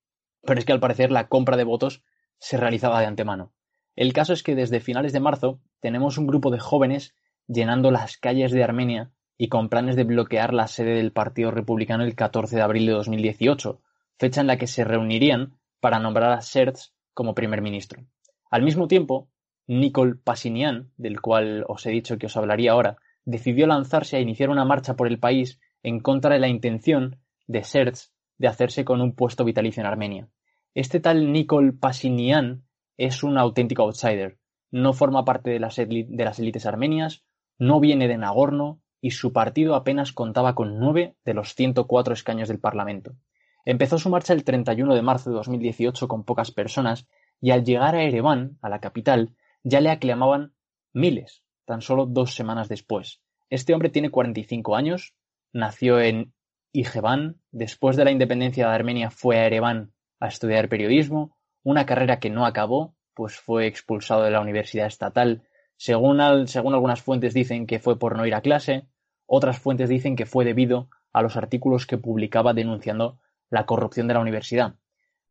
[0.43, 2.03] Pero es que al parecer la compra de votos
[2.39, 3.53] se realizaba de antemano.
[3.97, 7.15] El caso es que desde finales de marzo tenemos un grupo de jóvenes
[7.47, 12.05] llenando las calles de Armenia y con planes de bloquear la sede del Partido Republicano
[12.05, 13.81] el 14 de abril de 2018,
[14.19, 18.05] fecha en la que se reunirían para nombrar a Serts como primer ministro.
[18.51, 19.29] Al mismo tiempo,
[19.67, 24.51] Nikol Pashinyan, del cual os he dicho que os hablaría ahora, decidió lanzarse a iniciar
[24.51, 29.01] una marcha por el país en contra de la intención de Serts de hacerse con
[29.01, 30.29] un puesto vitalicio en Armenia.
[30.75, 32.65] Este tal Nikol Pashinyan
[32.97, 34.39] es un auténtico outsider.
[34.71, 37.25] No forma parte de las, de las élites armenias,
[37.59, 42.49] no viene de Nagorno y su partido apenas contaba con nueve de los 104 escaños
[42.49, 43.15] del Parlamento.
[43.65, 47.07] Empezó su marcha el 31 de marzo de 2018 con pocas personas
[47.41, 50.55] y al llegar a Ereván, a la capital, ya le aclamaban
[50.93, 53.23] miles, tan solo dos semanas después.
[53.49, 55.15] Este hombre tiene 45 años,
[55.53, 56.35] nació en
[56.73, 62.19] Ijevan, después de la independencia de Armenia fue a Ereván a estudiar periodismo, una carrera
[62.19, 65.45] que no acabó, pues fue expulsado de la universidad estatal.
[65.77, 68.89] Según, según algunas fuentes dicen que fue por no ir a clase,
[69.27, 73.19] otras fuentes dicen que fue debido a los artículos que publicaba denunciando
[73.51, 74.77] la corrupción de la universidad.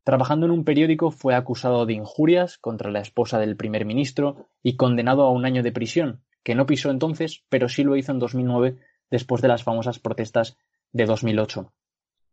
[0.03, 4.75] Trabajando en un periódico fue acusado de injurias contra la esposa del primer ministro y
[4.75, 8.19] condenado a un año de prisión, que no pisó entonces, pero sí lo hizo en
[8.19, 8.77] 2009
[9.09, 10.57] después de las famosas protestas
[10.91, 11.71] de 2008.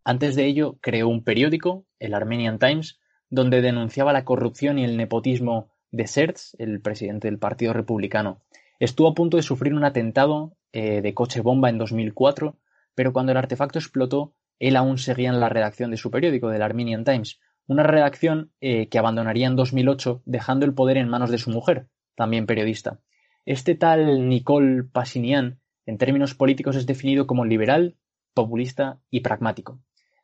[0.04, 4.96] Antes de ello creó un periódico, el Armenian Times, donde denunciaba la corrupción y el
[4.96, 8.40] nepotismo de Serts, el presidente del Partido Republicano.
[8.80, 12.56] Estuvo a punto de sufrir un atentado eh, de coche bomba en 2004,
[12.94, 16.62] pero cuando el artefacto explotó él aún seguía en la redacción de su periódico, del
[16.62, 21.38] Armenian Times, una redacción eh, que abandonaría en 2008 dejando el poder en manos de
[21.38, 23.00] su mujer, también periodista.
[23.46, 27.96] Este tal Nicole Pasinian, en términos políticos, es definido como liberal,
[28.34, 29.80] populista y pragmático.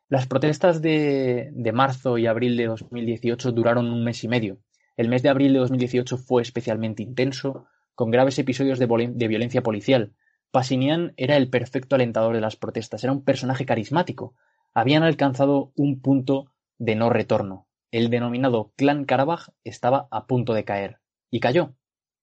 [0.07, 4.59] Las protestas de, de marzo y abril de 2018 duraron un mes y medio.
[4.95, 7.65] El mes de abril de 2018 fue especialmente intenso,
[7.95, 10.13] con graves episodios de, de violencia policial,
[10.51, 14.35] Pasinian era el perfecto alentador de las protestas, era un personaje carismático.
[14.73, 17.67] Habían alcanzado un punto de no retorno.
[17.91, 20.99] El denominado Clan Karabaj estaba a punto de caer.
[21.29, 21.73] Y cayó.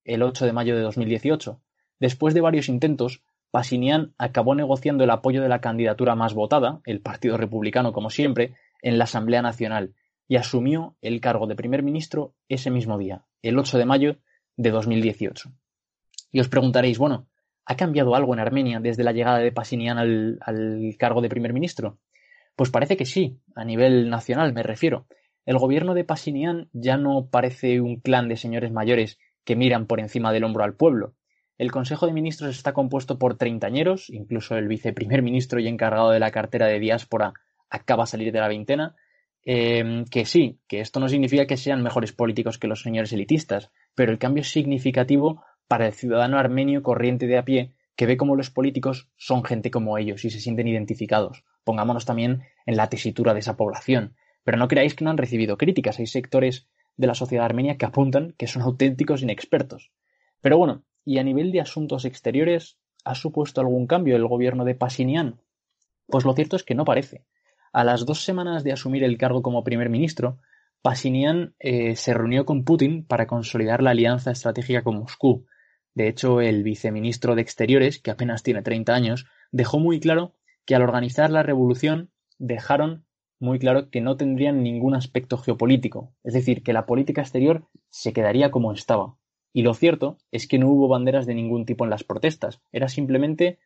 [0.05, 1.61] El 8 de mayo de 2018.
[2.01, 7.01] Después de varios intentos, Pasinian acabó negociando el apoyo de la candidatura más votada, el
[7.01, 9.95] Partido Republicano como siempre, en la Asamblea Nacional,
[10.27, 14.17] y asumió el cargo de primer ministro ese mismo día, el 8 de mayo
[14.57, 15.53] de 2018.
[16.33, 17.29] Y os preguntaréis, bueno,
[17.67, 20.39] ¿Ha cambiado algo en Armenia desde la llegada de Pasinian al,
[20.99, 21.99] cargo de primer ministro?
[22.57, 25.07] Pues parece que sí, a nivel nacional me refiero.
[25.47, 30.01] El gobierno de Pasinian ya no parece un clan de señores mayores que miran por
[30.01, 31.15] encima del hombro al pueblo.
[31.57, 36.19] El Consejo de Ministros está compuesto por treintañeros, incluso el viceprimer ministro y encargado de
[36.19, 37.33] la cartera de diáspora
[37.71, 38.97] acaba de salir de la veintena.
[39.47, 43.71] Em, que sí, que esto no significa que sean mejores políticos que los señores elitistas,
[43.95, 48.17] pero el cambio es significativo para el ciudadano armenio corriente de a pie que ve
[48.17, 51.45] cómo los políticos son gente como ellos y se sienten identificados.
[51.65, 54.17] Pongámonos también en la tesitura de esa población.
[54.43, 55.99] Pero no creáis que no han recibido críticas.
[55.99, 59.93] Hay sectores de la sociedad armenia que apuntan que son auténticos inexpertos.
[60.41, 64.75] Pero bueno, y a nivel de asuntos exteriores, ¿ha supuesto algún cambio el gobierno de
[64.75, 65.41] Pasinian?
[66.07, 67.25] Pues lo cierto es que no parece.
[67.73, 70.39] A las dos semanas de asumir el cargo como primer ministro,
[70.83, 75.47] Pasinian eh, se reunió con Putin para consolidar la alianza estratégica con Moscú,
[75.95, 80.35] de hecho, el viceministro de Exteriores, que apenas tiene 30 años, dejó muy claro
[80.65, 83.05] que al organizar la revolución dejaron
[83.39, 88.13] muy claro que no tendrían ningún aspecto geopolítico, es decir, que la política exterior se
[88.13, 89.17] quedaría como estaba.
[89.53, 92.89] Y lo cierto es que no hubo banderas de ningún tipo en las protestas, era
[92.89, 93.59] simplemente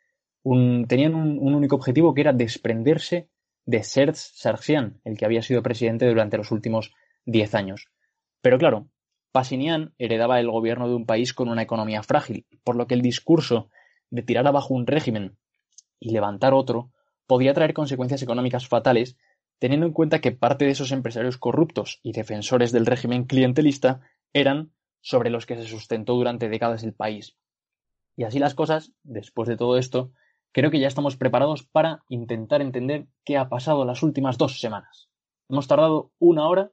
[0.42, 3.28] un, tenían un, único objetivo que era desprenderse
[3.64, 6.92] de Serge Sargsyan, el que había sido presidente durante los últimos
[7.24, 7.88] diez años.
[8.40, 8.88] Pero claro,
[9.32, 13.02] Pasinian heredaba el gobierno de un país con una economía frágil, por lo que el
[13.02, 13.70] discurso
[14.10, 15.36] de tirar abajo un régimen
[16.00, 16.90] y levantar otro
[17.26, 19.16] podía traer consecuencias económicas fatales,
[19.58, 24.00] teniendo en cuenta que parte de esos empresarios corruptos y defensores del régimen clientelista
[24.32, 27.36] eran sobre los que se sustentó durante décadas el país.
[28.16, 30.12] Y así las cosas, después de todo esto,
[30.52, 35.08] creo que ya estamos preparados para intentar entender qué ha pasado las últimas dos semanas.
[35.48, 36.72] Hemos tardado una hora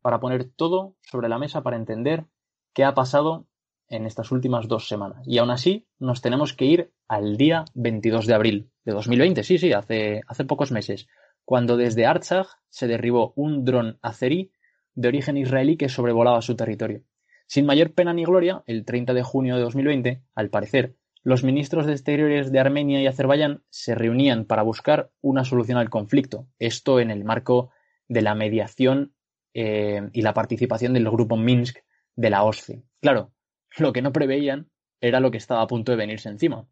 [0.00, 2.26] para poner todo sobre la mesa para entender
[2.72, 3.46] qué ha pasado
[3.88, 5.22] en estas últimas dos semanas.
[5.26, 9.58] Y aún así, nos tenemos que ir al día 22 de abril de 2020, sí,
[9.58, 11.08] sí, hace, hace pocos meses,
[11.44, 14.52] cuando desde Artsakh se derribó un dron azerí
[14.94, 17.02] de origen israelí que sobrevolaba su territorio.
[17.46, 21.86] Sin mayor pena ni gloria, el 30 de junio de 2020, al parecer, los ministros
[21.86, 27.00] de Exteriores de Armenia y Azerbaiyán se reunían para buscar una solución al conflicto, esto
[27.00, 27.70] en el marco
[28.08, 29.14] de la mediación
[29.54, 31.78] eh, y la participación del grupo Minsk
[32.16, 32.82] de la OSCE.
[33.00, 33.32] Claro,
[33.76, 34.70] lo que no preveían
[35.00, 36.66] era lo que estaba a punto de venirse encima.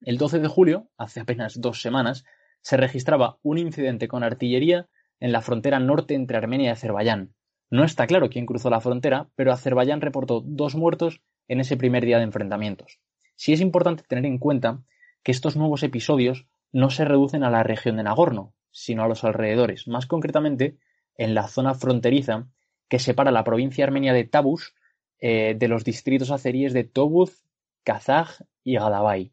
[0.00, 2.24] El 12 de julio, hace apenas dos semanas,
[2.62, 4.88] se registraba un incidente con artillería
[5.20, 7.34] en la frontera norte entre Armenia y Azerbaiyán.
[7.70, 12.04] No está claro quién cruzó la frontera, pero Azerbaiyán reportó dos muertos en ese primer
[12.04, 13.00] día de enfrentamientos.
[13.36, 14.82] Sí es importante tener en cuenta
[15.22, 19.24] que estos nuevos episodios no se reducen a la región de Nagorno, sino a los
[19.24, 20.78] alrededores, más concretamente
[21.18, 22.46] en la zona fronteriza
[22.88, 24.68] que separa la provincia armenia de Tabush
[25.20, 27.44] eh, de los distritos azeríes de Tobuz,
[27.84, 29.32] Kazaj y Gadabay.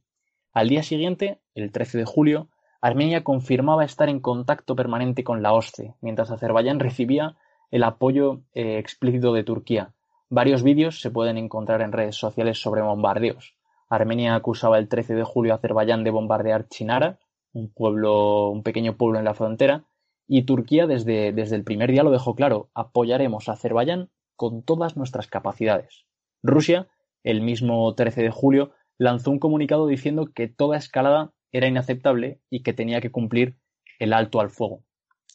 [0.52, 2.50] Al día siguiente, el 13 de julio,
[2.82, 7.36] Armenia confirmaba estar en contacto permanente con la OSCE, mientras Azerbaiyán recibía
[7.72, 9.94] el apoyo eh, explícito de Turquía.
[10.30, 13.56] Varios vídeos se pueden encontrar en redes sociales sobre bombardeos.
[13.90, 17.20] Armenia acusaba el 13 de julio a Azerbaiyán de bombardear Chinara,
[17.54, 19.84] un pueblo, un pequeño pueblo en la frontera,
[20.28, 24.98] y Turquía desde, desde el primer día lo dejó claro, apoyaremos a Azerbaiyán con todas
[24.98, 26.06] nuestras capacidades.
[26.44, 26.88] Rusia,
[27.24, 32.64] el mismo 13 de julio, lanzó un comunicado diciendo que toda escalada era inaceptable y
[32.64, 33.58] que tenía que cumplir
[34.00, 34.84] el alto al fuego.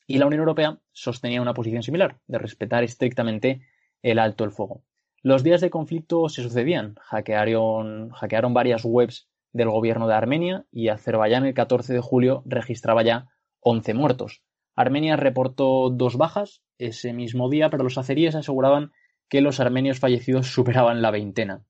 [0.06, 3.62] Y la Unión Europea sostenía una posición similar, de respetar estrictamente
[4.02, 4.82] el alto al fuego.
[5.22, 10.88] Los días de conflicto se sucedían, hackearon, hackearon varias webs del gobierno de Armenia y
[10.88, 13.28] Azerbaiyán el 14 de julio registraba ya
[13.60, 14.42] 11 muertos.
[14.76, 18.92] Armenia reportó dos bajas ese mismo día, pero los azeríes aseguraban
[19.28, 21.64] que los armenios fallecidos superaban la veintena.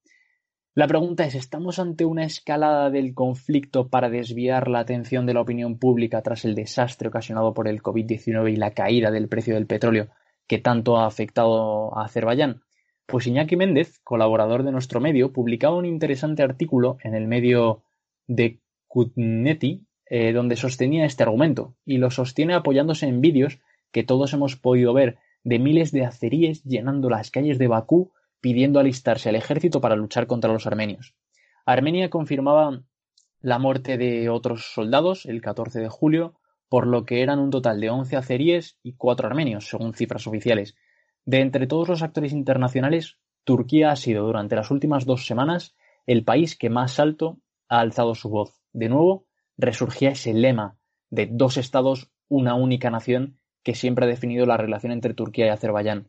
[0.74, 5.40] La pregunta es, ¿estamos ante una escalada del conflicto para desviar la atención de la
[5.40, 9.66] opinión pública tras el desastre ocasionado por el COVID-19 y la caída del precio del
[9.66, 10.08] petróleo
[10.46, 12.62] que tanto ha afectado a Azerbaiyán?
[13.06, 17.82] Pues Iñaki Méndez, colaborador de nuestro medio, publicaba un interesante artículo en el medio
[18.28, 23.60] de Kutneti eh, donde sostenía este argumento, y lo sostiene apoyándose en vídeos
[23.92, 28.80] que todos hemos podido ver de miles de azeríes llenando las calles de Bakú pidiendo
[28.80, 31.14] alistarse al ejército para luchar contra los armenios.
[31.64, 32.82] Armenia confirmaba
[33.40, 36.34] la muerte de otros soldados el 14 de julio,
[36.68, 40.76] por lo que eran un total de 11 azeríes y 4 armenios, según cifras oficiales.
[41.24, 45.74] De entre todos los actores internacionales, Turquía ha sido durante las últimas dos semanas
[46.06, 47.38] el país que más alto
[47.68, 48.60] ha alzado su voz.
[48.72, 49.26] De nuevo,
[49.60, 50.76] resurgía ese lema
[51.10, 55.48] de dos estados, una única nación, que siempre ha definido la relación entre Turquía y
[55.50, 56.08] Azerbaiyán.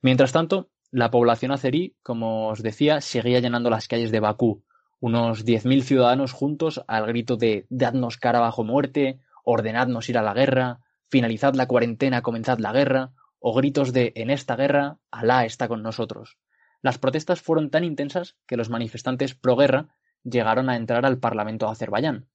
[0.00, 4.62] Mientras tanto, la población azerí, como os decía, seguía llenando las calles de Bakú,
[5.00, 10.34] unos 10.000 ciudadanos juntos al grito de dadnos cara bajo muerte, ordenadnos ir a la
[10.34, 15.66] guerra, finalizad la cuarentena, comenzad la guerra, o gritos de en esta guerra, Alá está
[15.66, 16.38] con nosotros.
[16.82, 19.88] Las protestas fueron tan intensas que los manifestantes pro guerra
[20.22, 22.28] llegaron a entrar al Parlamento de Azerbaiyán.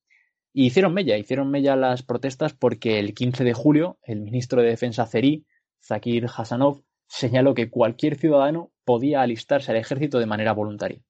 [0.54, 4.70] Y hicieron mella, hicieron mella las protestas porque el 15 de julio el ministro de
[4.70, 5.46] Defensa Zeri,
[5.84, 11.02] Zakir Hasanov, señaló que cualquier ciudadano podía alistarse al ejército de manera voluntaria.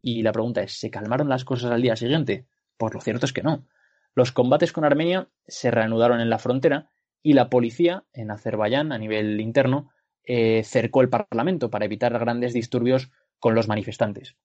[0.00, 2.46] Y la pregunta es, ¿se calmaron las cosas al día siguiente?
[2.76, 3.66] Pues lo cierto es que no.
[4.14, 6.90] Los combates con Armenia se reanudaron en la frontera
[7.22, 9.90] y la policía en Azerbaiyán, a nivel interno,
[10.24, 14.36] eh, cercó el Parlamento para evitar grandes disturbios con los manifestantes.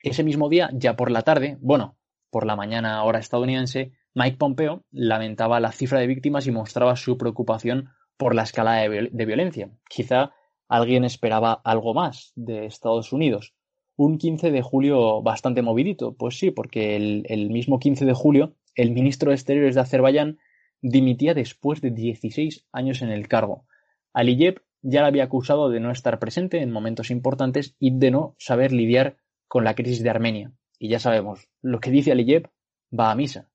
[0.00, 1.96] Ese mismo día, ya por la tarde, bueno,
[2.32, 7.18] por la mañana hora estadounidense, Mike Pompeo lamentaba la cifra de víctimas y mostraba su
[7.18, 9.70] preocupación por la escala de, violencia.
[9.86, 10.32] Quizá
[10.66, 13.54] alguien esperaba algo más de Estados Unidos.
[13.96, 18.56] Un 15 de julio bastante movidito, pues sí, porque el, el mismo 15 de julio
[18.74, 20.38] el ministro de Exteriores de Azerbaiyán
[20.80, 23.66] dimitía después de 16 años en el cargo.
[24.14, 28.34] Aliyev ya la había acusado de no estar presente en momentos importantes y de no
[28.38, 30.52] saber lidiar con la crisis de Armenia.
[30.82, 32.50] Y ya sabemos, lo que dice Aliyev
[32.92, 33.48] va a misa.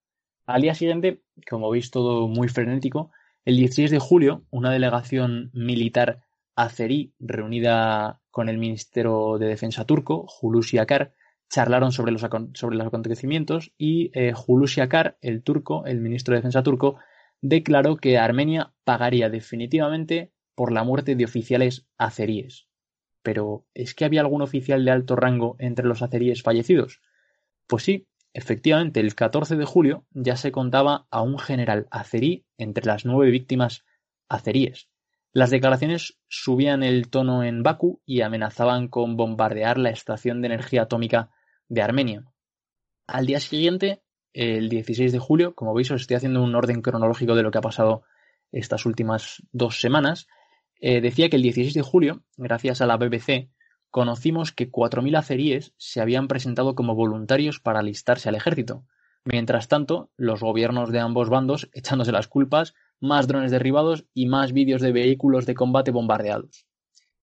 [0.46, 3.12] Al día siguiente, como veis todo muy frenético,
[3.44, 6.22] el 16 de julio, una delegación militar
[6.56, 11.16] azerí reunida con el ministro de Defensa turco, Hulusi Akar,
[11.50, 14.34] charlaron sobre los, sobre los acontecimientos y eh,
[14.82, 16.96] Akar, el turco, el ministro de Defensa turco,
[17.42, 22.70] declaró que Armenia pagaría definitivamente por la muerte de oficiales azeríes.
[23.22, 27.02] Pero, ¿es que había algún oficial de alto rango entre los azeríes fallecidos?
[27.68, 32.86] Pues sí, efectivamente, el 14 de julio ya se contaba a un general azerí entre
[32.86, 33.84] las nueve víctimas
[34.30, 34.89] azeríes.
[35.34, 40.84] Las declaraciones subían el tono en Bakú y amenazaban con bombardear la estación de energía
[40.84, 41.30] atómica
[41.68, 42.26] de Armenia.
[43.05, 44.01] Al día siguiente,
[44.34, 47.57] el 16 de julio, como veis, os estoy haciendo un orden cronológico de lo que
[47.57, 48.03] ha pasado
[48.51, 50.28] estas últimas dos semanas.
[50.80, 53.49] Eh, decía que el 16 de julio, gracias a la BBC,
[53.90, 58.86] conocimos que 4.000 azeríes se habían presentado como voluntarios para alistarse al ejército.
[59.26, 64.54] Mientras tanto, los gobiernos de ambos bandos echándose las culpas, más drones derribados y más
[64.54, 66.66] vídeos de vehículos de combate bombardeados.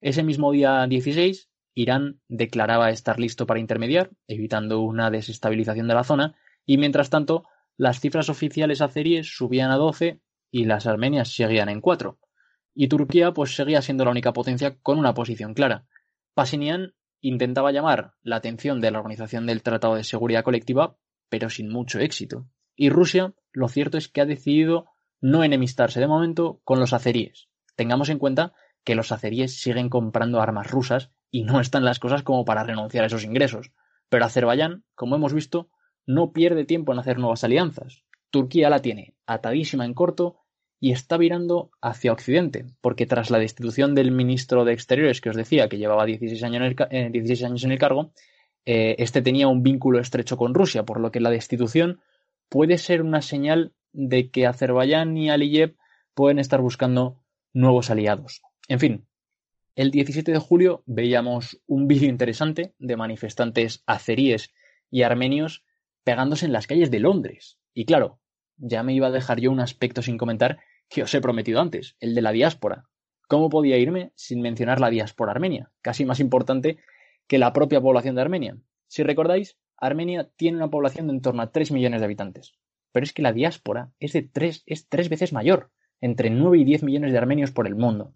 [0.00, 6.04] Ese mismo día 16, Irán declaraba estar listo para intermediar, evitando una desestabilización de la
[6.04, 6.34] zona,
[6.66, 7.44] y mientras tanto,
[7.76, 12.18] las cifras oficiales azeríes subían a 12 y las armenias seguían en 4.
[12.74, 15.86] Y Turquía pues seguía siendo la única potencia con una posición clara.
[16.34, 20.96] Pasinian intentaba llamar la atención de la Organización del Tratado de Seguridad Colectiva,
[21.28, 22.46] pero sin mucho éxito.
[22.76, 24.86] Y Rusia, lo cierto es que ha decidido
[25.20, 27.48] no enemistarse de momento con los azeríes.
[27.76, 28.52] Tengamos en cuenta
[28.84, 33.04] que los azeríes siguen comprando armas rusas y no están las cosas como para renunciar
[33.04, 33.72] a esos ingresos.
[34.08, 35.70] Pero Azerbaiyán, como hemos visto,
[36.06, 38.04] no pierde tiempo en hacer nuevas alianzas.
[38.30, 40.43] Turquía la tiene atadísima en corto
[40.84, 45.34] y está virando hacia Occidente, porque tras la destitución del ministro de Exteriores que os
[45.34, 48.12] decía que llevaba 16 años en el, eh, años en el cargo,
[48.66, 52.02] eh, este tenía un vínculo estrecho con Rusia, por lo que la destitución
[52.50, 55.74] puede ser una señal de que Azerbaiyán y Aliyev
[56.12, 57.18] pueden estar buscando
[57.54, 58.42] nuevos aliados.
[58.68, 59.06] En fin,
[59.76, 64.52] el 17 de julio veíamos un vídeo interesante de manifestantes azeríes
[64.90, 65.64] y armenios
[66.02, 67.56] pegándose en las calles de Londres.
[67.72, 68.20] Y claro,
[68.58, 70.58] ya me iba a dejar yo un aspecto sin comentar
[70.88, 72.84] que os he prometido antes, el de la diáspora.
[73.28, 75.70] ¿Cómo podía irme sin mencionar la diáspora armenia?
[75.82, 76.78] Casi más importante
[77.26, 78.56] que la propia población de Armenia.
[78.86, 82.54] Si recordáis, Armenia tiene una población de en torno a 3 millones de habitantes.
[82.92, 85.70] Pero es que la diáspora es de tres, es tres veces mayor,
[86.00, 88.12] entre 9 y 10 millones de armenios por el mundo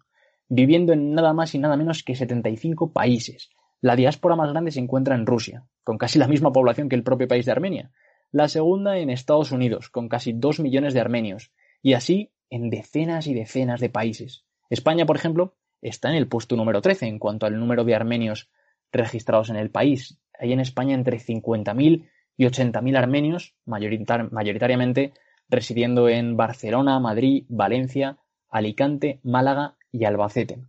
[0.49, 3.49] viviendo en nada más y nada menos que 75 países.
[3.81, 7.03] La diáspora más grande se encuentra en Rusia, con casi la misma población que el
[7.03, 7.91] propio país de Armenia.
[8.31, 11.51] La segunda en Estados Unidos, con casi 2 millones de armenios.
[11.81, 14.45] Y así en decenas y decenas de países.
[14.69, 18.49] España, por ejemplo, está en el puesto número 13 en cuanto al número de armenios
[18.91, 20.19] registrados en el país.
[20.37, 25.13] Hay en España entre 50.000 y 80.000 armenios, mayoritariamente
[25.49, 28.19] residiendo en Barcelona, Madrid, Valencia,
[28.49, 30.59] Alicante, Málaga y Albacete.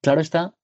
[0.00, 0.54] Claro está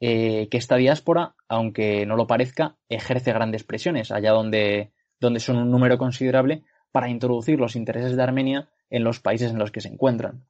[0.00, 5.56] eh, que esta diáspora, aunque no lo parezca, ejerce grandes presiones allá donde, donde son
[5.56, 9.80] un número considerable para introducir los intereses de Armenia en los países en los que
[9.80, 10.44] se encuentran.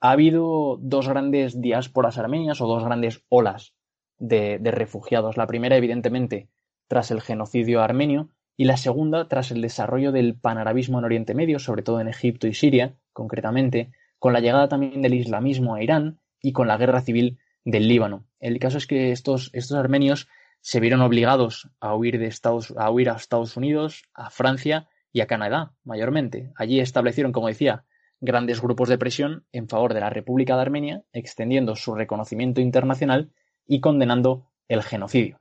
[0.00, 3.74] Ha habido dos grandes diásporas armenias o dos grandes olas
[4.18, 5.36] de, refugiados.
[5.36, 6.48] La primera, evidentemente,
[6.86, 11.58] tras el genocidio armenio, y la segunda tras el desarrollo del panarabismo en Oriente Medio,
[11.58, 16.18] sobre todo en Egipto y Siria, concretamente, con la llegada también del islamismo a Irán
[16.40, 18.24] y con la guerra civil del Líbano.
[18.40, 20.28] El caso es que estos, estos armenios
[20.60, 25.20] se vieron obligados a huir, de Estados, a huir a Estados Unidos, a Francia y
[25.20, 26.52] a Canadá, mayormente.
[26.56, 27.84] Allí establecieron, como decía,
[28.20, 33.30] grandes grupos de presión en favor de la República de Armenia, extendiendo su reconocimiento internacional
[33.66, 35.40] y condenando el genocidio.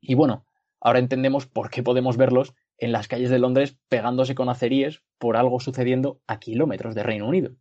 [0.00, 0.46] Y bueno,
[0.80, 5.36] ahora entendemos por qué podemos verlos en las calles de Londres pegándose con aceríes por
[5.36, 7.52] algo sucediendo a kilómetros de Reino Unido.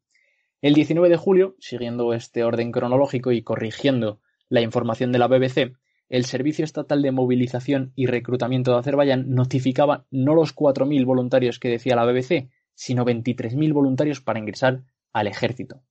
[0.62, 5.76] El 19 de julio, siguiendo este orden cronológico y corrigiendo la información de la BBC,
[6.10, 11.70] el Servicio Estatal de Movilización y Reclutamiento de Azerbaiyán notificaba no los 4.000 voluntarios que
[11.70, 15.82] decía la BBC, sino 23.000 voluntarios para ingresar al ejército.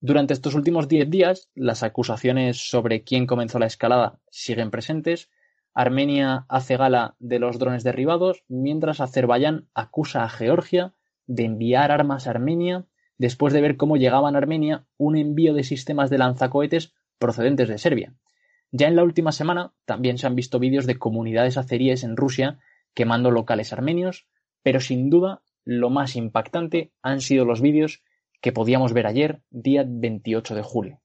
[0.00, 5.30] Durante estos últimos 10 días, las acusaciones sobre quién comenzó la escalada siguen presentes.
[5.72, 10.94] Armenia hace gala de los drones derribados, mientras Azerbaiyán acusa a Georgia
[11.28, 12.86] de enviar armas a Armenia
[13.18, 17.78] después de ver cómo llegaban a Armenia un envío de sistemas de lanzacohetes procedentes de
[17.78, 18.16] Serbia.
[18.72, 22.58] Ya en la última semana también se han visto vídeos de comunidades azeríes en Rusia
[22.94, 24.26] quemando locales armenios,
[24.64, 28.02] pero sin duda lo más impactante han sido los vídeos
[28.40, 31.00] que podíamos ver ayer, día 28 de julio.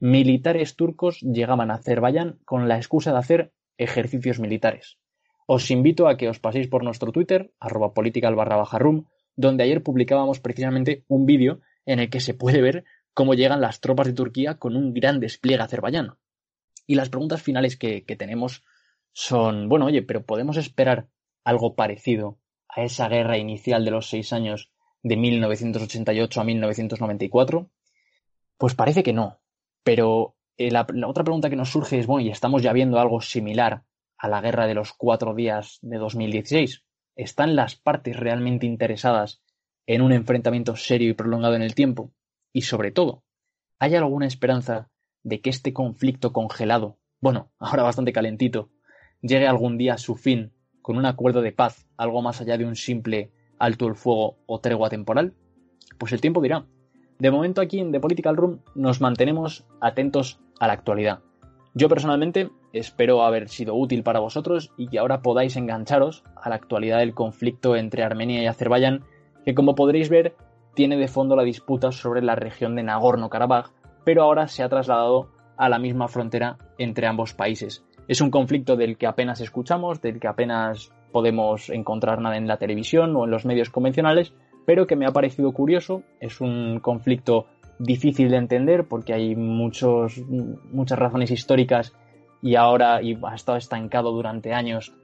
[0.00, 4.98] Militares turcos llegaban a Azerbaiyán con la excusa de hacer ejercicios militares.
[5.46, 9.06] Os invito a que os paséis por nuestro Twitter, arroba political barra room,
[9.36, 12.84] donde ayer publicábamos precisamente un vídeo en el que se puede ver
[13.14, 16.18] cómo llegan las tropas de Turquía con un gran despliegue azerbaiyano.
[16.86, 18.64] Y las preguntas finales que, que tenemos
[19.12, 21.08] son, bueno, oye, pero ¿podemos esperar
[21.44, 22.38] algo parecido
[22.68, 24.70] a esa guerra inicial de los seis años
[25.02, 27.70] de 1988 a 1994?
[28.56, 29.40] Pues parece que no.
[29.82, 33.20] Pero eh, la, otra pregunta que nos surge es, bueno, ¿y estamos ya viendo algo
[33.20, 33.84] similar
[34.16, 36.84] a la guerra de los cuatro días de 2016?
[37.14, 39.40] ¿Están las partes realmente interesadas
[39.86, 42.12] en un enfrentamiento serio y prolongado en el tiempo?
[42.52, 43.24] Y sobre todo,
[43.78, 44.90] ¿hay alguna esperanza
[45.22, 48.70] de que este conflicto congelado, bueno, ahora bastante calentito,
[49.20, 50.52] llegue algún día a su fin
[50.88, 54.58] con un acuerdo de paz, algo más allá de un simple alto el fuego o
[54.60, 55.34] tregua temporal?
[55.98, 56.64] Pues el tiempo dirá.
[57.18, 61.20] De momento aquí en The Political Room nos mantenemos atentos a la actualidad.
[61.74, 66.54] Yo personalmente espero haber sido útil para vosotros y que ahora podáis engancharos a la
[66.54, 69.04] actualidad del conflicto entre Armenia y Azerbaiyán,
[69.44, 70.36] que como podréis ver
[70.72, 73.72] tiene de fondo la disputa sobre la región de Nagorno-Karabaj,
[74.04, 77.84] pero ahora se ha trasladado a la misma frontera entre ambos países.
[78.08, 82.56] Es un conflicto del que apenas escuchamos, del que apenas podemos encontrar nada en la
[82.56, 84.32] televisión o en los medios convencionales,
[84.64, 86.02] pero que me ha parecido curioso.
[86.18, 87.46] Es un conflicto
[87.78, 91.94] difícil de entender porque hay muchos, muchas razones históricas
[92.40, 94.94] y ahora y ha estado estancado durante años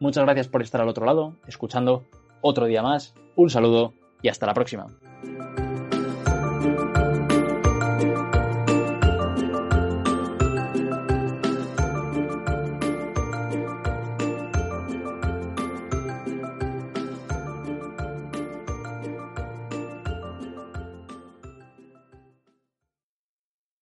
[0.00, 2.04] Muchas gracias por estar al otro lado, escuchando
[2.40, 3.14] otro día más.
[3.36, 4.86] Un saludo y hasta la próxima.